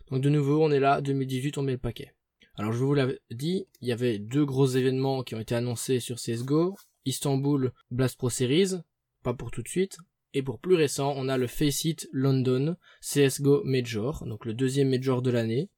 Donc 0.10 0.22
de 0.22 0.30
nouveau, 0.30 0.64
on 0.64 0.72
est 0.72 0.80
là, 0.80 1.02
2018, 1.02 1.58
on 1.58 1.64
met 1.64 1.74
le 1.74 1.78
paquet. 1.78 2.14
Alors 2.56 2.72
je 2.72 2.84
vous 2.84 2.94
l'avais 2.94 3.20
dit, 3.32 3.68
il 3.82 3.88
y 3.88 3.92
avait 3.92 4.20
deux 4.20 4.46
gros 4.46 4.68
événements 4.68 5.24
qui 5.24 5.36
ont 5.36 5.40
été 5.40 5.56
annoncés 5.56 6.00
sur 6.00 6.18
CSGO. 6.18 6.76
Istanbul 7.06 7.74
Blast 7.92 8.18
Pro 8.18 8.30
Series, 8.30 8.76
pas 9.24 9.34
pour 9.34 9.52
tout 9.52 9.62
de 9.62 9.68
suite. 9.68 9.98
Et 10.34 10.42
pour 10.42 10.60
plus 10.60 10.76
récent, 10.76 11.14
on 11.16 11.30
a 11.30 11.38
le 11.38 11.48
Faceit 11.48 12.08
London 12.12 12.76
CSGO 13.02 13.64
Major, 13.66 14.26
donc 14.26 14.46
le 14.46 14.54
deuxième 14.54 14.90
Major 14.90 15.22
de 15.22 15.30
l'année, 15.30 15.70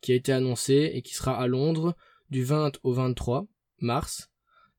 qui 0.00 0.12
a 0.12 0.16
été 0.16 0.32
annoncé 0.32 0.90
et 0.94 1.02
qui 1.02 1.14
sera 1.14 1.40
à 1.40 1.46
Londres 1.46 1.96
du 2.30 2.44
20 2.44 2.78
au 2.82 2.92
23 2.92 3.46
mars. 3.78 4.30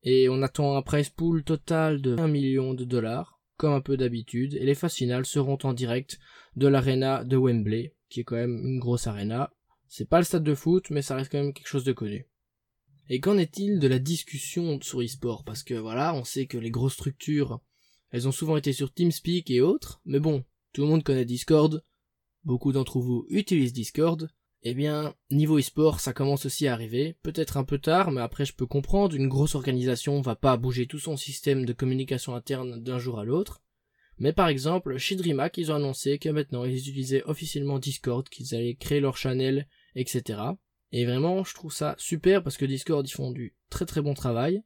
Et 0.03 0.29
on 0.29 0.43
attend 0.43 0.77
un 0.77 0.83
price 0.83 1.09
pool 1.09 1.43
total 1.43 2.01
de 2.01 2.15
1 2.15 2.27
million 2.27 2.73
de 2.75 2.85
dollars, 2.85 3.39
comme 3.57 3.73
un 3.73 3.81
peu 3.81 3.97
d'habitude, 3.97 4.53
et 4.53 4.65
les 4.65 4.75
phases 4.75 4.93
finales 4.93 5.25
seront 5.25 5.57
en 5.63 5.73
direct 5.73 6.19
de 6.55 6.67
l'arena 6.67 7.23
de 7.23 7.37
Wembley, 7.37 7.95
qui 8.09 8.19
est 8.19 8.23
quand 8.23 8.35
même 8.35 8.61
une 8.63 8.79
grosse 8.79 9.07
arena. 9.07 9.51
C'est 9.87 10.07
pas 10.07 10.19
le 10.19 10.25
stade 10.25 10.43
de 10.43 10.53
foot, 10.53 10.91
mais 10.91 11.01
ça 11.01 11.15
reste 11.15 11.31
quand 11.31 11.41
même 11.41 11.53
quelque 11.53 11.67
chose 11.67 11.83
de 11.83 11.93
connu. 11.93 12.27
Et 13.09 13.19
qu'en 13.19 13.37
est-il 13.37 13.79
de 13.79 13.87
la 13.87 13.99
discussion 13.99 14.79
sur 14.81 15.01
e-sport? 15.01 15.43
Parce 15.43 15.63
que 15.63 15.73
voilà, 15.73 16.13
on 16.13 16.23
sait 16.23 16.45
que 16.45 16.57
les 16.57 16.71
grosses 16.71 16.93
structures, 16.93 17.61
elles 18.11 18.27
ont 18.27 18.31
souvent 18.31 18.57
été 18.57 18.73
sur 18.73 18.93
TeamSpeak 18.93 19.49
et 19.51 19.61
autres, 19.61 20.01
mais 20.05 20.19
bon, 20.19 20.43
tout 20.73 20.81
le 20.81 20.87
monde 20.87 21.03
connaît 21.03 21.25
Discord, 21.25 21.83
beaucoup 22.43 22.71
d'entre 22.71 22.99
vous 22.99 23.25
utilisent 23.29 23.73
Discord, 23.73 24.29
eh 24.63 24.73
bien, 24.73 25.13
niveau 25.31 25.59
e-sport, 25.59 25.99
ça 25.99 26.13
commence 26.13 26.45
aussi 26.45 26.67
à 26.67 26.73
arriver, 26.73 27.15
peut-être 27.21 27.57
un 27.57 27.63
peu 27.63 27.77
tard, 27.77 28.11
mais 28.11 28.21
après 28.21 28.45
je 28.45 28.53
peux 28.53 28.65
comprendre, 28.65 29.15
une 29.15 29.27
grosse 29.27 29.55
organisation 29.55 30.21
va 30.21 30.35
pas 30.35 30.57
bouger 30.57 30.87
tout 30.87 30.99
son 30.99 31.17
système 31.17 31.65
de 31.65 31.73
communication 31.73 32.35
interne 32.35 32.81
d'un 32.81 32.99
jour 32.99 33.19
à 33.19 33.25
l'autre, 33.25 33.61
mais 34.19 34.33
par 34.33 34.47
exemple, 34.47 34.97
chez 34.97 35.15
DreamHack, 35.15 35.57
ils 35.57 35.71
ont 35.71 35.75
annoncé 35.75 36.17
que 36.17 36.29
maintenant 36.29 36.65
ils 36.65 36.77
utilisaient 36.77 37.23
officiellement 37.23 37.79
Discord, 37.79 38.27
qu'ils 38.27 38.55
allaient 38.55 38.75
créer 38.75 38.99
leur 38.99 39.17
channel, 39.17 39.67
etc. 39.95 40.41
Et 40.91 41.05
vraiment, 41.05 41.43
je 41.43 41.53
trouve 41.53 41.73
ça 41.73 41.95
super 41.97 42.43
parce 42.43 42.57
que 42.57 42.65
Discord, 42.65 43.07
ils 43.07 43.11
font 43.11 43.31
du 43.31 43.55
très 43.69 43.85
très 43.85 44.01
bon 44.01 44.13
travail. 44.13 44.63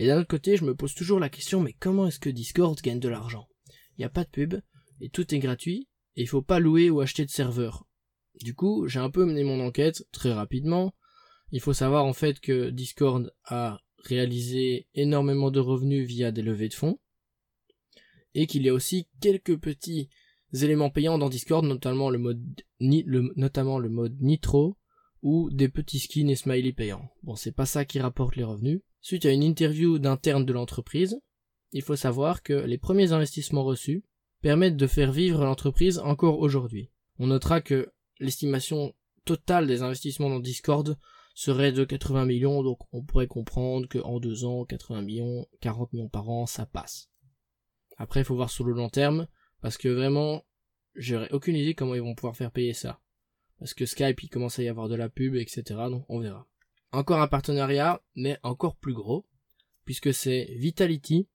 Et 0.00 0.06
d'un 0.06 0.18
autre 0.18 0.28
côté, 0.28 0.56
je 0.56 0.64
me 0.64 0.74
pose 0.74 0.94
toujours 0.94 1.20
la 1.20 1.28
question, 1.28 1.60
mais 1.60 1.74
comment 1.74 2.06
est-ce 2.06 2.18
que 2.18 2.30
Discord 2.30 2.80
gagne 2.80 3.00
de 3.00 3.08
l'argent? 3.10 3.46
Il 3.68 4.00
n'y 4.00 4.06
a 4.06 4.08
pas 4.08 4.24
de 4.24 4.30
pub, 4.30 4.54
et 5.02 5.10
tout 5.10 5.34
est 5.34 5.38
gratuit, 5.38 5.90
et 6.16 6.22
il 6.22 6.26
faut 6.26 6.40
pas 6.40 6.58
louer 6.58 6.88
ou 6.88 7.02
acheter 7.02 7.26
de 7.26 7.30
serveurs. 7.30 7.86
Du 8.40 8.54
coup, 8.54 8.88
j'ai 8.88 8.98
un 8.98 9.10
peu 9.10 9.26
mené 9.26 9.44
mon 9.44 9.60
enquête 9.60 10.06
très 10.10 10.32
rapidement. 10.32 10.94
Il 11.52 11.60
faut 11.60 11.74
savoir 11.74 12.06
en 12.06 12.14
fait 12.14 12.40
que 12.40 12.70
Discord 12.70 13.30
a 13.44 13.78
réalisé 13.98 14.88
énormément 14.94 15.50
de 15.50 15.60
revenus 15.60 16.08
via 16.08 16.32
des 16.32 16.40
levées 16.40 16.70
de 16.70 16.74
fonds 16.74 16.98
et 18.32 18.46
qu'il 18.46 18.62
y 18.62 18.70
a 18.70 18.74
aussi 18.74 19.06
quelques 19.20 19.58
petits 19.58 20.08
éléments 20.54 20.88
payants 20.88 21.18
dans 21.18 21.28
Discord, 21.28 21.62
notamment 21.62 22.08
le 22.08 22.18
mode, 22.18 22.62
ni, 22.80 23.02
le, 23.02 23.34
notamment 23.36 23.78
le 23.78 23.90
mode 23.90 24.18
Nitro 24.22 24.78
ou 25.20 25.50
des 25.50 25.68
petits 25.68 25.98
skins 25.98 26.30
et 26.30 26.36
smileys 26.36 26.72
payants. 26.72 27.10
Bon, 27.22 27.36
c'est 27.36 27.52
pas 27.52 27.66
ça 27.66 27.84
qui 27.84 28.00
rapporte 28.00 28.36
les 28.36 28.44
revenus. 28.44 28.80
Suite 29.00 29.24
à 29.24 29.32
une 29.32 29.42
interview 29.42 29.98
d'interne 29.98 30.44
de 30.44 30.52
l'entreprise, 30.52 31.20
il 31.72 31.82
faut 31.82 31.96
savoir 31.96 32.42
que 32.42 32.52
les 32.52 32.78
premiers 32.78 33.12
investissements 33.12 33.64
reçus 33.64 34.04
permettent 34.42 34.76
de 34.76 34.86
faire 34.86 35.12
vivre 35.12 35.44
l'entreprise 35.44 35.98
encore 35.98 36.40
aujourd'hui. 36.40 36.90
On 37.18 37.28
notera 37.28 37.60
que 37.60 37.92
l'estimation 38.18 38.94
totale 39.24 39.66
des 39.66 39.82
investissements 39.82 40.30
dans 40.30 40.40
Discord 40.40 40.98
serait 41.34 41.72
de 41.72 41.84
80 41.84 42.26
millions, 42.26 42.62
donc 42.62 42.80
on 42.92 43.02
pourrait 43.02 43.26
comprendre 43.26 43.88
qu'en 43.88 44.20
deux 44.20 44.44
ans, 44.44 44.64
80 44.64 45.02
millions, 45.02 45.46
40 45.60 45.92
millions 45.92 46.08
par 46.08 46.28
an, 46.28 46.46
ça 46.46 46.66
passe. 46.66 47.08
Après, 47.96 48.20
il 48.20 48.24
faut 48.24 48.34
voir 48.34 48.50
sur 48.50 48.64
le 48.64 48.72
long 48.72 48.88
terme, 48.88 49.26
parce 49.60 49.78
que 49.78 49.88
vraiment, 49.88 50.44
j'aurais 50.94 51.32
aucune 51.32 51.56
idée 51.56 51.74
comment 51.74 51.94
ils 51.94 52.02
vont 52.02 52.14
pouvoir 52.14 52.36
faire 52.36 52.50
payer 52.50 52.74
ça. 52.74 53.00
Parce 53.58 53.74
que 53.74 53.86
Skype, 53.86 54.22
il 54.22 54.28
commence 54.28 54.58
à 54.58 54.62
y 54.62 54.68
avoir 54.68 54.88
de 54.88 54.94
la 54.94 55.08
pub, 55.08 55.36
etc. 55.36 55.62
Donc 55.90 56.04
on 56.08 56.18
verra. 56.18 56.49
Encore 56.92 57.20
un 57.20 57.28
partenariat, 57.28 58.02
mais 58.16 58.38
encore 58.42 58.76
plus 58.76 58.94
gros, 58.94 59.26
puisque 59.84 60.12
c'est 60.12 60.48
Vitality, 60.56 61.28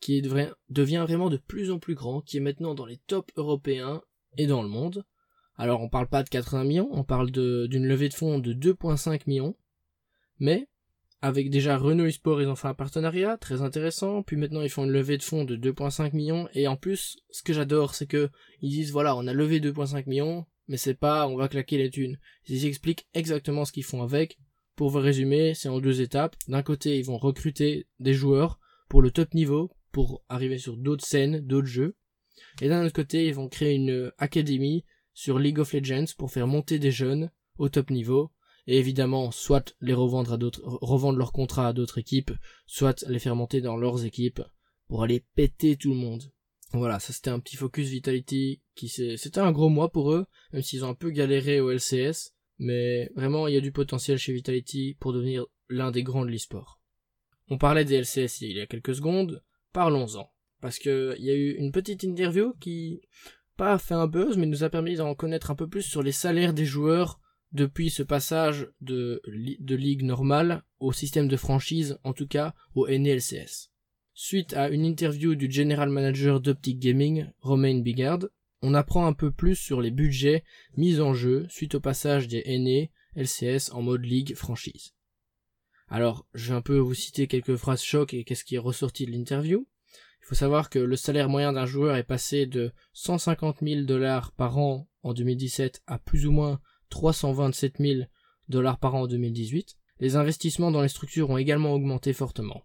qui 0.00 0.20
devient 0.20 1.04
vraiment 1.06 1.30
de 1.30 1.38
plus 1.38 1.70
en 1.70 1.78
plus 1.78 1.94
grand, 1.94 2.20
qui 2.20 2.36
est 2.36 2.40
maintenant 2.40 2.74
dans 2.74 2.86
les 2.86 2.98
tops 3.06 3.32
européens 3.36 4.02
et 4.36 4.46
dans 4.46 4.62
le 4.62 4.68
monde. 4.68 5.04
Alors 5.56 5.80
on 5.80 5.88
parle 5.88 6.08
pas 6.08 6.22
de 6.22 6.28
80 6.28 6.64
millions, 6.64 6.88
on 6.92 7.04
parle 7.04 7.30
d'une 7.30 7.86
levée 7.86 8.08
de 8.08 8.14
fonds 8.14 8.38
de 8.38 8.52
2,5 8.52 9.22
millions, 9.26 9.56
mais 10.40 10.68
avec 11.22 11.48
déjà 11.48 11.78
Renault 11.78 12.04
eSport, 12.04 12.42
ils 12.42 12.48
ont 12.48 12.56
fait 12.56 12.68
un 12.68 12.74
partenariat 12.74 13.38
très 13.38 13.62
intéressant, 13.62 14.22
puis 14.22 14.36
maintenant 14.36 14.60
ils 14.60 14.68
font 14.68 14.84
une 14.84 14.90
levée 14.90 15.16
de 15.16 15.22
fonds 15.22 15.44
de 15.44 15.56
2.5 15.56 16.14
millions, 16.14 16.48
et 16.52 16.68
en 16.68 16.76
plus, 16.76 17.16
ce 17.30 17.42
que 17.42 17.54
j'adore, 17.54 17.94
c'est 17.94 18.06
que 18.06 18.28
ils 18.60 18.70
disent 18.70 18.92
voilà, 18.92 19.16
on 19.16 19.26
a 19.26 19.32
levé 19.32 19.60
2.5 19.60 20.06
millions, 20.06 20.44
mais 20.68 20.76
c'est 20.76 20.92
pas 20.92 21.26
on 21.28 21.36
va 21.36 21.48
claquer 21.48 21.78
les 21.78 21.88
thunes. 21.88 22.18
Ils 22.46 22.66
expliquent 22.66 23.06
exactement 23.14 23.64
ce 23.64 23.72
qu'ils 23.72 23.84
font 23.84 24.02
avec. 24.02 24.38
Pour 24.76 24.90
vous 24.90 24.98
résumer, 24.98 25.54
c'est 25.54 25.68
en 25.68 25.80
deux 25.80 26.00
étapes. 26.00 26.36
D'un 26.48 26.62
côté, 26.62 26.98
ils 26.98 27.04
vont 27.04 27.18
recruter 27.18 27.86
des 28.00 28.14
joueurs 28.14 28.58
pour 28.88 29.02
le 29.02 29.10
top 29.10 29.34
niveau, 29.34 29.70
pour 29.92 30.24
arriver 30.28 30.58
sur 30.58 30.76
d'autres 30.76 31.06
scènes, 31.06 31.40
d'autres 31.40 31.68
jeux. 31.68 31.96
Et 32.60 32.68
d'un 32.68 32.84
autre 32.84 32.94
côté, 32.94 33.26
ils 33.26 33.34
vont 33.34 33.48
créer 33.48 33.74
une 33.74 34.12
académie 34.18 34.84
sur 35.12 35.38
League 35.38 35.60
of 35.60 35.72
Legends 35.72 36.12
pour 36.18 36.32
faire 36.32 36.48
monter 36.48 36.78
des 36.78 36.90
jeunes 36.90 37.30
au 37.58 37.68
top 37.68 37.90
niveau 37.90 38.32
et 38.66 38.78
évidemment 38.78 39.30
soit 39.30 39.76
les 39.80 39.94
revendre 39.94 40.32
à 40.32 40.36
d'autres 40.36 40.62
revendre 40.64 41.18
leur 41.18 41.32
contrat 41.32 41.68
à 41.68 41.72
d'autres 41.72 41.98
équipes, 41.98 42.32
soit 42.66 43.04
les 43.08 43.18
faire 43.18 43.36
monter 43.36 43.60
dans 43.60 43.76
leurs 43.76 44.04
équipes 44.04 44.42
pour 44.88 45.02
aller 45.02 45.24
péter 45.34 45.76
tout 45.76 45.90
le 45.90 45.96
monde. 45.96 46.32
Voilà, 46.72 46.98
ça 46.98 47.12
c'était 47.12 47.30
un 47.30 47.38
petit 47.38 47.56
focus 47.56 47.88
Vitality 47.88 48.60
qui 48.74 48.88
c'était 48.88 49.38
un 49.38 49.52
gros 49.52 49.68
mois 49.68 49.90
pour 49.90 50.12
eux, 50.12 50.26
même 50.52 50.62
s'ils 50.62 50.84
ont 50.84 50.88
un 50.88 50.94
peu 50.94 51.10
galéré 51.10 51.60
au 51.60 51.70
LCS, 51.70 52.33
mais 52.58 53.10
vraiment 53.14 53.48
il 53.48 53.54
y 53.54 53.58
a 53.58 53.60
du 53.60 53.72
potentiel 53.72 54.18
chez 54.18 54.32
Vitality 54.32 54.96
pour 55.00 55.12
devenir 55.12 55.46
l'un 55.68 55.90
des 55.90 56.02
grands 56.02 56.24
de 56.24 56.30
l'e-sport. 56.30 56.80
On 57.48 57.58
parlait 57.58 57.84
des 57.84 58.00
LCS 58.00 58.40
il 58.40 58.56
y 58.56 58.60
a 58.60 58.66
quelques 58.66 58.94
secondes, 58.94 59.42
parlons-en. 59.72 60.30
Parce 60.60 60.78
que 60.78 61.14
il 61.18 61.24
y 61.24 61.30
a 61.30 61.34
eu 61.34 61.52
une 61.58 61.72
petite 61.72 62.04
interview 62.04 62.54
qui 62.58 63.02
pas 63.56 63.78
fait 63.78 63.94
un 63.94 64.06
buzz, 64.06 64.36
mais 64.36 64.46
nous 64.46 64.64
a 64.64 64.70
permis 64.70 64.96
d'en 64.96 65.14
connaître 65.14 65.50
un 65.50 65.54
peu 65.54 65.68
plus 65.68 65.82
sur 65.82 66.02
les 66.02 66.12
salaires 66.12 66.54
des 66.54 66.64
joueurs 66.64 67.20
depuis 67.52 67.90
ce 67.90 68.02
passage 68.02 68.68
de, 68.80 69.22
de 69.26 69.74
ligue 69.76 70.02
normale 70.02 70.64
au 70.80 70.92
système 70.92 71.28
de 71.28 71.36
franchise, 71.36 71.98
en 72.02 72.12
tout 72.12 72.26
cas 72.26 72.54
au 72.74 72.88
NLCS. 72.88 73.70
Suite 74.12 74.54
à 74.54 74.68
une 74.70 74.84
interview 74.84 75.34
du 75.34 75.50
general 75.50 75.88
manager 75.88 76.40
d'Optic 76.40 76.78
Gaming, 76.78 77.26
Romain 77.40 77.80
Bigard, 77.80 78.26
on 78.64 78.72
apprend 78.72 79.06
un 79.06 79.12
peu 79.12 79.30
plus 79.30 79.56
sur 79.56 79.82
les 79.82 79.90
budgets 79.90 80.42
mis 80.78 80.98
en 80.98 81.12
jeu 81.12 81.46
suite 81.50 81.74
au 81.74 81.80
passage 81.80 82.28
des 82.28 82.42
NA 82.46 82.88
LCS 83.14 83.70
en 83.72 83.82
mode 83.82 84.04
ligue 84.04 84.34
franchise. 84.34 84.94
Alors, 85.88 86.26
je 86.32 86.48
vais 86.48 86.56
un 86.56 86.62
peu 86.62 86.78
vous 86.78 86.94
citer 86.94 87.26
quelques 87.26 87.56
phrases 87.56 87.82
choc 87.82 88.14
et 88.14 88.24
qu'est-ce 88.24 88.42
qui 88.42 88.54
est 88.54 88.58
ressorti 88.58 89.04
de 89.04 89.10
l'interview. 89.10 89.68
Il 90.22 90.26
faut 90.26 90.34
savoir 90.34 90.70
que 90.70 90.78
le 90.78 90.96
salaire 90.96 91.28
moyen 91.28 91.52
d'un 91.52 91.66
joueur 91.66 91.96
est 91.96 92.04
passé 92.04 92.46
de 92.46 92.72
150 92.94 93.58
000 93.60 93.82
dollars 93.82 94.32
par 94.32 94.56
an 94.56 94.88
en 95.02 95.12
2017 95.12 95.82
à 95.86 95.98
plus 95.98 96.26
ou 96.26 96.32
moins 96.32 96.58
327 96.88 97.74
000 97.80 98.00
dollars 98.48 98.78
par 98.78 98.94
an 98.94 99.02
en 99.02 99.06
2018. 99.06 99.76
Les 100.00 100.16
investissements 100.16 100.70
dans 100.70 100.80
les 100.80 100.88
structures 100.88 101.28
ont 101.28 101.36
également 101.36 101.74
augmenté 101.74 102.14
fortement. 102.14 102.62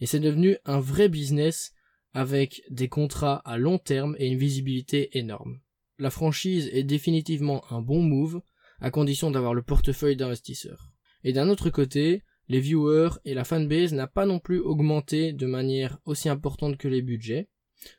Et 0.00 0.06
c'est 0.06 0.20
devenu 0.20 0.58
un 0.66 0.80
vrai 0.80 1.08
business 1.08 1.72
avec 2.16 2.62
des 2.70 2.88
contrats 2.88 3.42
à 3.44 3.58
long 3.58 3.76
terme 3.76 4.16
et 4.18 4.26
une 4.26 4.38
visibilité 4.38 5.18
énorme. 5.18 5.60
La 5.98 6.08
franchise 6.08 6.70
est 6.72 6.82
définitivement 6.82 7.62
un 7.70 7.82
bon 7.82 8.02
move, 8.02 8.40
à 8.80 8.90
condition 8.90 9.30
d'avoir 9.30 9.52
le 9.52 9.60
portefeuille 9.60 10.16
d'investisseurs. 10.16 10.90
Et 11.24 11.34
d'un 11.34 11.50
autre 11.50 11.68
côté, 11.68 12.22
les 12.48 12.60
viewers 12.60 13.10
et 13.26 13.34
la 13.34 13.44
fanbase 13.44 13.92
n'a 13.92 14.06
pas 14.06 14.24
non 14.24 14.38
plus 14.38 14.60
augmenté 14.60 15.34
de 15.34 15.44
manière 15.44 15.98
aussi 16.06 16.30
importante 16.30 16.78
que 16.78 16.88
les 16.88 17.02
budgets. 17.02 17.50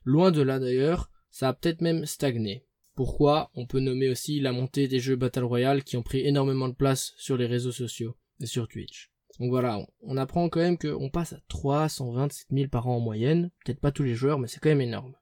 Loin 0.03 0.31
de 0.31 0.41
là 0.41 0.57
d'ailleurs, 0.57 1.11
ça 1.29 1.49
a 1.49 1.53
peut-être 1.53 1.81
même 1.81 2.07
stagné. 2.07 2.65
Pourquoi? 2.95 3.51
On 3.53 3.67
peut 3.67 3.79
nommer 3.79 4.09
aussi 4.09 4.39
la 4.39 4.51
montée 4.51 4.87
des 4.87 4.99
jeux 4.99 5.15
Battle 5.15 5.43
Royale 5.43 5.83
qui 5.83 5.95
ont 5.95 6.01
pris 6.01 6.25
énormément 6.25 6.69
de 6.69 6.73
place 6.73 7.13
sur 7.17 7.37
les 7.37 7.45
réseaux 7.45 7.71
sociaux 7.71 8.17
et 8.41 8.47
sur 8.47 8.67
Twitch. 8.67 9.11
Donc 9.39 9.51
voilà, 9.51 9.79
on 10.01 10.17
apprend 10.17 10.49
quand 10.49 10.59
même 10.59 10.77
qu'on 10.77 11.09
passe 11.09 11.33
à 11.33 11.39
327 11.47 12.47
000 12.51 12.69
par 12.69 12.87
an 12.87 12.95
en 12.95 12.99
moyenne, 12.99 13.51
peut-être 13.63 13.79
pas 13.79 13.91
tous 13.91 14.03
les 14.03 14.15
joueurs, 14.15 14.39
mais 14.39 14.47
c'est 14.47 14.59
quand 14.59 14.69
même 14.69 14.81
énorme. 14.81 15.15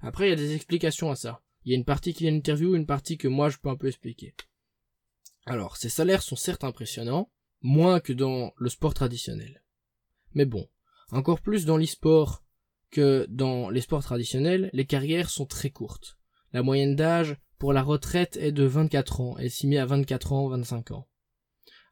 Après, 0.00 0.26
il 0.26 0.30
y 0.30 0.34
a 0.34 0.36
des 0.36 0.54
explications 0.54 1.10
à 1.10 1.16
ça. 1.16 1.42
Il 1.64 1.72
y 1.72 1.74
a 1.74 1.78
une 1.78 1.84
partie 1.84 2.12
qui 2.12 2.26
est 2.26 2.28
une 2.28 2.36
interview, 2.36 2.74
une 2.74 2.86
partie 2.86 3.16
que 3.16 3.28
moi 3.28 3.48
je 3.48 3.58
peux 3.58 3.70
un 3.70 3.76
peu 3.76 3.88
expliquer. 3.88 4.34
Alors, 5.46 5.76
ces 5.76 5.88
salaires 5.88 6.22
sont 6.22 6.36
certes 6.36 6.64
impressionnants, 6.64 7.30
moins 7.62 8.00
que 8.00 8.12
dans 8.12 8.52
le 8.56 8.68
sport 8.68 8.94
traditionnel. 8.94 9.62
Mais 10.34 10.44
bon, 10.44 10.68
encore 11.10 11.40
plus 11.40 11.64
dans 11.64 11.76
l'e-sport 11.76 12.42
que 12.90 13.26
dans 13.30 13.70
les 13.70 13.80
sports 13.80 14.02
traditionnels, 14.02 14.70
les 14.72 14.86
carrières 14.86 15.30
sont 15.30 15.46
très 15.46 15.70
courtes. 15.70 16.18
La 16.52 16.62
moyenne 16.62 16.96
d'âge 16.96 17.36
pour 17.58 17.72
la 17.72 17.82
retraite 17.82 18.36
est 18.36 18.52
de 18.52 18.64
24 18.64 19.20
ans, 19.20 19.36
elle 19.38 19.50
s'y 19.50 19.66
met 19.66 19.78
à 19.78 19.86
24 19.86 20.32
ans, 20.32 20.48
25 20.48 20.90
ans. 20.90 21.08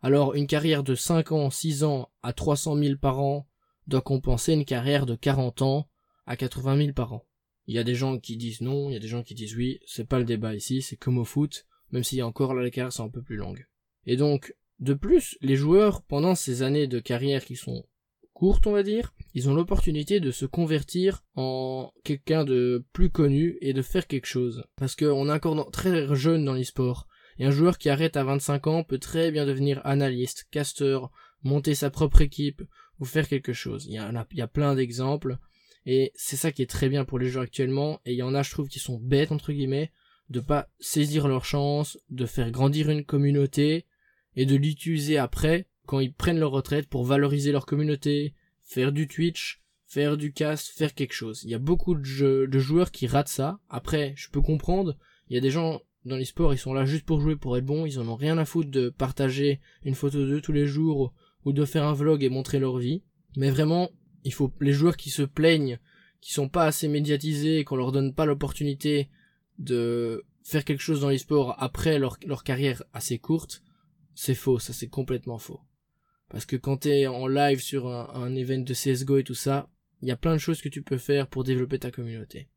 Alors 0.02 0.34
une 0.34 0.46
carrière 0.46 0.82
de 0.82 0.94
5 0.94 1.32
ans, 1.32 1.50
6 1.50 1.84
ans 1.84 2.10
à 2.22 2.32
300 2.32 2.76
000 2.76 2.96
par 2.96 3.20
an 3.20 3.46
doit 3.86 4.00
compenser 4.00 4.52
une 4.52 4.64
carrière 4.64 5.06
de 5.06 5.14
40 5.14 5.62
ans 5.62 5.88
à 6.26 6.36
80 6.36 6.76
000 6.76 6.92
par 6.92 7.12
an. 7.12 7.26
Il 7.66 7.74
y 7.74 7.78
a 7.78 7.84
des 7.84 7.94
gens 7.94 8.18
qui 8.18 8.36
disent 8.36 8.60
non, 8.60 8.88
il 8.88 8.94
y 8.94 8.96
a 8.96 9.00
des 9.00 9.08
gens 9.08 9.22
qui 9.22 9.34
disent 9.34 9.56
oui, 9.56 9.80
c'est 9.86 10.08
pas 10.08 10.18
le 10.18 10.24
débat 10.24 10.54
ici, 10.54 10.82
c'est 10.82 10.96
comme 10.96 11.18
au 11.18 11.24
foot, 11.24 11.66
même 11.90 12.02
s'il 12.04 12.18
y 12.18 12.22
a 12.22 12.26
encore 12.26 12.54
là 12.54 12.62
les 12.62 12.70
carrières 12.70 12.92
sont 12.92 13.04
un 13.04 13.10
peu 13.10 13.22
plus 13.22 13.36
longues. 13.36 13.66
Et 14.06 14.16
donc, 14.16 14.54
de 14.78 14.94
plus, 14.94 15.36
les 15.42 15.56
joueurs, 15.56 16.02
pendant 16.02 16.34
ces 16.34 16.62
années 16.62 16.86
de 16.86 17.00
carrière 17.00 17.44
qui 17.44 17.56
sont 17.56 17.84
courtes, 18.32 18.66
on 18.66 18.72
va 18.72 18.82
dire, 18.82 19.12
ils 19.34 19.50
ont 19.50 19.54
l'opportunité 19.54 20.18
de 20.18 20.30
se 20.30 20.46
convertir 20.46 21.22
en 21.34 21.92
quelqu'un 22.04 22.44
de 22.44 22.86
plus 22.94 23.10
connu 23.10 23.58
et 23.60 23.74
de 23.74 23.82
faire 23.82 24.06
quelque 24.06 24.26
chose. 24.26 24.64
Parce 24.76 24.96
qu'on 24.96 25.28
est 25.28 25.32
encore 25.32 25.70
très 25.70 26.14
jeune 26.14 26.46
dans 26.46 26.54
l'e-sport. 26.54 27.06
Et 27.40 27.46
un 27.46 27.50
joueur 27.50 27.78
qui 27.78 27.88
arrête 27.88 28.18
à 28.18 28.24
25 28.24 28.66
ans 28.66 28.84
peut 28.84 28.98
très 28.98 29.30
bien 29.30 29.46
devenir 29.46 29.80
analyste, 29.86 30.46
caster, 30.50 30.98
monter 31.42 31.74
sa 31.74 31.88
propre 31.88 32.20
équipe 32.20 32.62
ou 32.98 33.06
faire 33.06 33.26
quelque 33.26 33.54
chose. 33.54 33.86
Il 33.86 33.94
y, 33.94 33.98
a, 34.42 34.46
plein 34.46 34.74
d'exemples. 34.74 35.38
Et 35.86 36.12
c'est 36.14 36.36
ça 36.36 36.52
qui 36.52 36.60
est 36.60 36.70
très 36.70 36.90
bien 36.90 37.06
pour 37.06 37.18
les 37.18 37.30
joueurs 37.30 37.44
actuellement. 37.44 37.98
Et 38.04 38.12
il 38.12 38.18
y 38.18 38.22
en 38.22 38.34
a, 38.34 38.42
je 38.42 38.50
trouve, 38.50 38.68
qui 38.68 38.78
sont 38.78 38.98
bêtes, 38.98 39.32
entre 39.32 39.54
guillemets, 39.54 39.90
de 40.28 40.40
pas 40.40 40.68
saisir 40.80 41.28
leur 41.28 41.46
chance, 41.46 41.98
de 42.10 42.26
faire 42.26 42.50
grandir 42.50 42.90
une 42.90 43.06
communauté 43.06 43.86
et 44.36 44.44
de 44.44 44.56
l'utiliser 44.56 45.16
après 45.16 45.66
quand 45.86 45.98
ils 45.98 46.12
prennent 46.12 46.38
leur 46.38 46.50
retraite 46.50 46.90
pour 46.90 47.06
valoriser 47.06 47.52
leur 47.52 47.64
communauté, 47.64 48.34
faire 48.64 48.92
du 48.92 49.08
Twitch, 49.08 49.62
faire 49.86 50.18
du 50.18 50.34
cast, 50.34 50.68
faire 50.68 50.92
quelque 50.92 51.14
chose. 51.14 51.42
Il 51.44 51.50
y 51.50 51.54
a 51.54 51.58
beaucoup 51.58 51.94
de 51.94 52.58
joueurs 52.58 52.90
qui 52.90 53.06
ratent 53.06 53.28
ça. 53.28 53.60
Après, 53.70 54.12
je 54.14 54.28
peux 54.28 54.42
comprendre. 54.42 54.98
Il 55.30 55.34
y 55.34 55.38
a 55.38 55.40
des 55.40 55.50
gens 55.50 55.80
dans 56.04 56.16
les 56.16 56.24
sports, 56.24 56.54
ils 56.54 56.58
sont 56.58 56.72
là 56.72 56.84
juste 56.84 57.04
pour 57.04 57.20
jouer, 57.20 57.36
pour 57.36 57.56
être 57.56 57.64
bons. 57.64 57.86
Ils 57.86 57.98
en 57.98 58.08
ont 58.08 58.16
rien 58.16 58.38
à 58.38 58.44
foutre 58.44 58.70
de 58.70 58.88
partager 58.88 59.60
une 59.84 59.94
photo 59.94 60.26
d'eux 60.26 60.40
tous 60.40 60.52
les 60.52 60.66
jours 60.66 61.12
ou 61.44 61.52
de 61.52 61.64
faire 61.64 61.84
un 61.84 61.92
vlog 61.92 62.22
et 62.22 62.28
montrer 62.28 62.58
leur 62.58 62.78
vie. 62.78 63.02
Mais 63.36 63.50
vraiment, 63.50 63.90
il 64.24 64.32
faut 64.32 64.52
les 64.60 64.72
joueurs 64.72 64.96
qui 64.96 65.10
se 65.10 65.22
plaignent, 65.22 65.78
qui 66.20 66.32
sont 66.32 66.48
pas 66.48 66.64
assez 66.64 66.88
médiatisés 66.88 67.58
et 67.58 67.64
qu'on 67.64 67.76
leur 67.76 67.92
donne 67.92 68.14
pas 68.14 68.26
l'opportunité 68.26 69.08
de 69.58 70.24
faire 70.42 70.64
quelque 70.64 70.82
chose 70.82 71.00
dans 71.00 71.10
les 71.10 71.18
sports 71.18 71.54
après 71.62 71.98
leur, 71.98 72.16
leur 72.26 72.44
carrière 72.44 72.82
assez 72.92 73.18
courte 73.18 73.62
c'est 74.20 74.34
faux, 74.34 74.58
ça 74.58 74.74
c'est 74.74 74.88
complètement 74.88 75.38
faux. 75.38 75.60
Parce 76.28 76.44
que 76.44 76.56
quand 76.56 76.78
t'es 76.78 77.06
en 77.06 77.26
live 77.26 77.60
sur 77.60 77.88
un, 77.88 78.10
un 78.14 78.34
event 78.34 78.58
de 78.58 78.74
CSGO 78.74 79.16
et 79.16 79.24
tout 79.24 79.34
ça, 79.34 79.70
il 80.02 80.08
y 80.08 80.12
a 80.12 80.16
plein 80.16 80.34
de 80.34 80.38
choses 80.38 80.60
que 80.60 80.68
tu 80.68 80.82
peux 80.82 80.98
faire 80.98 81.26
pour 81.26 81.42
développer 81.42 81.78
ta 81.78 81.90
communauté. 81.90 82.48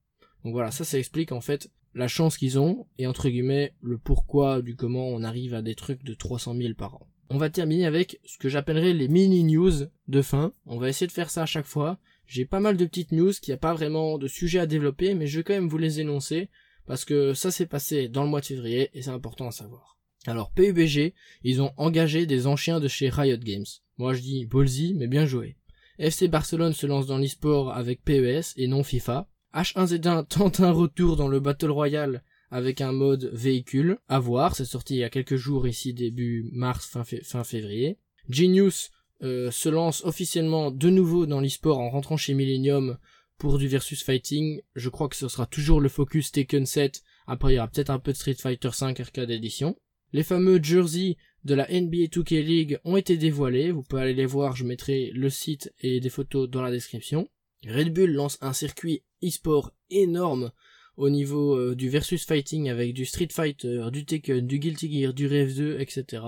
Donc 0.44 0.52
voilà, 0.52 0.72
ça 0.72 0.84
ça 0.84 1.00
explique 1.00 1.32
en 1.32 1.40
fait 1.40 1.72
la 1.96 2.08
chance 2.08 2.38
qu'ils 2.38 2.60
ont 2.60 2.88
et 2.98 3.08
entre 3.08 3.30
guillemets 3.30 3.74
le 3.82 3.98
pourquoi 3.98 4.62
du 4.62 4.76
comment 4.76 5.08
on 5.08 5.24
arrive 5.24 5.54
à 5.54 5.62
des 5.62 5.76
trucs 5.76 6.04
de 6.04 6.14
300 6.14 6.56
000 6.56 6.74
par 6.74 6.96
an. 6.96 7.08
On 7.30 7.38
va 7.38 7.50
terminer 7.50 7.86
avec 7.86 8.20
ce 8.26 8.38
que 8.38 8.50
j'appellerais 8.50 8.94
les 8.94 9.08
mini 9.08 9.44
news 9.44 9.88
de 10.08 10.22
fin. 10.22 10.54
On 10.66 10.78
va 10.78 10.90
essayer 10.90 11.08
de 11.08 11.12
faire 11.12 11.30
ça 11.30 11.44
à 11.44 11.48
chaque 11.48 11.66
fois. 11.66 11.98
J'ai 12.28 12.46
pas 12.46 12.60
mal 12.60 12.78
de 12.78 12.86
petites 12.86 13.12
news 13.12 13.32
qui 13.32 13.52
a 13.52 13.58
pas 13.58 13.74
vraiment 13.74 14.18
de 14.18 14.28
sujet 14.28 14.60
à 14.60 14.68
développer, 14.68 15.14
mais 15.14 15.28
je 15.28 15.40
vais 15.40 15.44
quand 15.44 15.54
même 15.54 15.70
vous 15.70 15.78
les 15.78 16.00
énoncer 16.00 16.50
parce 16.86 17.06
que 17.06 17.34
ça 17.34 17.52
s'est 17.52 17.66
passé 17.66 18.08
dans 18.08 18.24
le 18.24 18.30
mois 18.30 18.42
de 18.42 18.46
février 18.46 18.90
et 18.94 19.02
c'est 19.02 19.10
important 19.10 19.48
à 19.48 19.52
savoir. 19.52 19.98
Alors 20.26 20.52
PUBG, 20.52 21.14
ils 21.44 21.62
ont 21.62 21.74
engagé 21.78 22.26
des 22.26 22.48
anciens 22.48 22.80
de 22.80 22.88
chez 22.88 23.10
Riot 23.10 23.38
Games. 23.38 23.66
Moi 23.98 24.14
je 24.14 24.22
dis 24.22 24.46
ballsy, 24.46 24.94
mais 24.96 25.08
bien 25.08 25.26
joué. 25.26 25.58
FC 26.00 26.28
Barcelone 26.28 26.74
se 26.74 26.88
lance 26.88 27.08
dans 27.08 27.18
l'e-sport 27.18 27.72
avec 27.72 28.04
PES 28.04 28.54
et 28.58 28.68
non 28.68 28.84
FIFA. 28.84 29.28
H1Z1 29.54 30.26
tente 30.28 30.62
un 30.62 30.72
retour 30.72 31.16
dans 31.16 31.28
le 31.28 31.40
Battle 31.40 31.70
Royale 31.70 32.24
avec 32.50 32.82
un 32.82 32.92
mode 32.92 33.30
véhicule. 33.34 34.00
À 34.08 34.20
voir, 34.20 34.56
c'est 34.56 34.66
sorti 34.66 34.96
il 34.96 35.00
y 35.00 35.04
a 35.04 35.10
quelques 35.10 35.36
jours 35.36 35.68
ici 35.68 35.94
début 35.94 36.50
mars, 36.52 36.88
fin, 36.88 37.44
février. 37.44 38.00
Genius 38.30 38.90
euh, 39.22 39.52
se 39.52 39.70
lance 39.70 40.04
officiellement 40.06 40.72
de 40.72 40.90
nouveau 40.90 41.28
dans 41.28 41.40
l'e-sport 41.40 41.80
en 41.80 41.92
rentrant 41.92 42.18
chez 42.18 42.34
Millennium 42.34 42.98
pour 43.38 43.60
du 43.60 43.68
versus 43.68 44.02
fighting. 44.02 44.62
Je 44.76 44.90
crois 44.90 45.08
que 45.08 45.16
ce 45.16 45.28
sera 45.28 45.46
toujours 45.46 45.82
le 45.82 45.90
focus 45.90 46.32
Taken 46.32 46.66
7. 46.66 47.04
Après 47.28 47.54
il 47.54 47.56
y 47.56 47.60
aura 47.60 47.68
peut-être 47.68 47.92
un 47.92 48.00
peu 48.00 48.12
de 48.12 48.18
Street 48.18 48.34
Fighter 48.34 48.72
5 48.72 49.00
arcade 49.00 49.30
edition. 49.30 49.76
Les 50.14 50.24
fameux 50.24 50.62
jerseys 50.62 51.18
de 51.44 51.54
la 51.54 51.68
NBA 51.68 52.06
2K 52.06 52.42
League 52.42 52.80
ont 52.86 52.98
été 52.98 53.18
dévoilés. 53.18 53.72
Vous 53.72 53.84
pouvez 53.84 54.02
aller 54.02 54.14
les 54.14 54.26
voir, 54.26 54.56
je 54.56 54.64
mettrai 54.64 55.12
le 55.14 55.30
site 55.30 55.74
et 55.82 56.00
des 56.00 56.10
photos 56.10 56.50
dans 56.50 56.62
la 56.62 56.72
description. 56.72 57.28
Red 57.68 57.94
Bull 57.94 58.12
lance 58.12 58.38
un 58.42 58.54
circuit 58.54 59.04
e-sport 59.24 59.72
énorme 59.90 60.52
au 60.98 61.10
niveau 61.10 61.56
euh, 61.56 61.76
du 61.76 61.90
versus 61.90 62.26
fighting 62.26 62.70
avec 62.70 62.94
du 62.94 63.06
Street 63.06 63.30
Fighter, 63.32 63.88
du 63.92 64.06
Tekken, 64.06 64.46
du 64.46 64.60
Guilty 64.60 64.92
Gear, 64.92 65.14
du 65.14 65.28
Rev 65.28 65.56
2, 65.56 65.80
etc. 65.80 66.24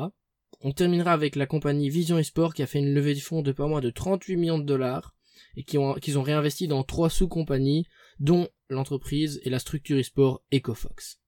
On 0.62 0.72
terminera 0.72 1.12
avec 1.12 1.36
la 1.36 1.46
compagnie 1.46 1.90
Vision 1.90 2.18
eSport 2.18 2.54
qui 2.54 2.64
a 2.64 2.68
fait 2.68 2.80
une 2.80 2.94
levée 2.94 3.14
de 3.14 3.20
fonds 3.20 3.42
de 3.42 3.52
pas 3.52 3.68
moins 3.68 3.82
de 3.82 3.90
38 3.90 4.38
millions 4.38 4.60
de 4.60 4.64
dollars 4.64 5.14
et 5.56 5.64
qui 5.64 5.78
ont, 5.78 5.94
qu'ils 5.96 6.18
ont 6.18 6.24
réinvesti 6.24 6.68
dans 6.68 6.84
trois 6.84 7.10
sous-compagnies 7.10 7.86
dont 8.20 8.48
l'entreprise 8.70 9.42
et 9.44 9.50
la 9.50 9.60
structure 9.60 9.98
eSport 9.98 10.42
EcoFox. 10.54 11.20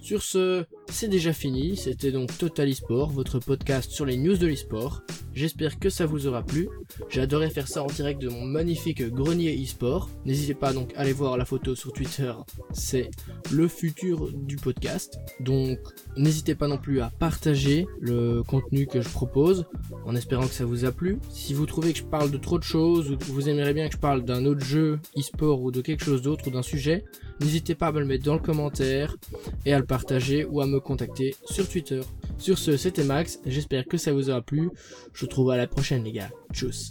Sur 0.00 0.22
ce, 0.22 0.64
c'est 0.88 1.08
déjà 1.08 1.32
fini, 1.32 1.76
c'était 1.76 2.12
donc 2.12 2.36
Total 2.38 2.68
eSport, 2.68 3.10
votre 3.10 3.38
podcast 3.38 3.90
sur 3.90 4.06
les 4.06 4.16
news 4.16 4.36
de 4.36 4.46
l'eSport. 4.46 5.02
J'espère 5.34 5.78
que 5.78 5.90
ça 5.90 6.06
vous 6.06 6.26
aura 6.26 6.42
plu. 6.42 6.68
J'ai 7.10 7.26
faire 7.50 7.68
ça 7.68 7.82
en 7.82 7.88
direct 7.88 8.22
de 8.22 8.30
mon 8.30 8.44
magnifique 8.44 9.02
grenier 9.02 9.52
eSport. 9.52 10.08
N'hésitez 10.24 10.54
pas 10.54 10.72
donc 10.72 10.94
à 10.94 11.00
aller 11.00 11.12
voir 11.12 11.36
la 11.36 11.44
photo 11.44 11.74
sur 11.74 11.92
Twitter, 11.92 12.32
c'est 12.72 13.10
le 13.52 13.68
futur 13.68 14.32
du 14.32 14.56
podcast. 14.56 15.18
Donc 15.40 15.78
n'hésitez 16.16 16.54
pas 16.54 16.68
non 16.68 16.78
plus 16.78 17.00
à 17.00 17.10
partager 17.10 17.86
le 18.00 18.42
contenu 18.42 18.86
que 18.86 19.02
je 19.02 19.08
propose 19.08 19.66
en 20.06 20.16
espérant 20.16 20.46
que 20.46 20.54
ça 20.54 20.64
vous 20.64 20.84
a 20.84 20.92
plu. 20.92 21.18
Si 21.30 21.52
vous 21.52 21.66
trouvez 21.66 21.92
que 21.92 21.98
je 21.98 22.04
parle 22.04 22.30
de 22.30 22.38
trop 22.38 22.58
de 22.58 22.64
choses 22.64 23.10
ou 23.10 23.16
que 23.18 23.24
vous 23.24 23.48
aimeriez 23.48 23.74
bien 23.74 23.88
que 23.88 23.94
je 23.94 24.00
parle 24.00 24.24
d'un 24.24 24.46
autre 24.46 24.64
jeu 24.64 25.00
eSport 25.16 25.60
ou 25.60 25.70
de 25.70 25.82
quelque 25.82 26.04
chose 26.04 26.22
d'autre 26.22 26.48
ou 26.48 26.50
d'un 26.50 26.62
sujet, 26.62 27.04
n'hésitez 27.40 27.74
pas 27.74 27.88
à 27.88 27.92
me 27.92 28.00
le 28.00 28.06
mettre 28.06 28.24
dans 28.24 28.34
le 28.34 28.40
commentaire 28.40 29.16
et 29.64 29.72
à 29.72 29.78
le 29.78 29.86
partager 29.86 30.44
ou 30.44 30.60
à 30.60 30.66
me 30.66 30.80
contacter 30.80 31.34
sur 31.46 31.68
Twitter. 31.68 32.00
Sur 32.38 32.58
ce, 32.58 32.76
c'était 32.76 33.04
Max, 33.04 33.40
j'espère 33.46 33.86
que 33.86 33.96
ça 33.96 34.12
vous 34.12 34.30
aura 34.30 34.42
plu. 34.42 34.70
Je 35.12 35.20
vous 35.20 35.26
retrouve 35.26 35.50
à 35.50 35.56
la 35.56 35.66
prochaine 35.66 36.04
les 36.04 36.12
gars. 36.12 36.30
Tchuss 36.52 36.90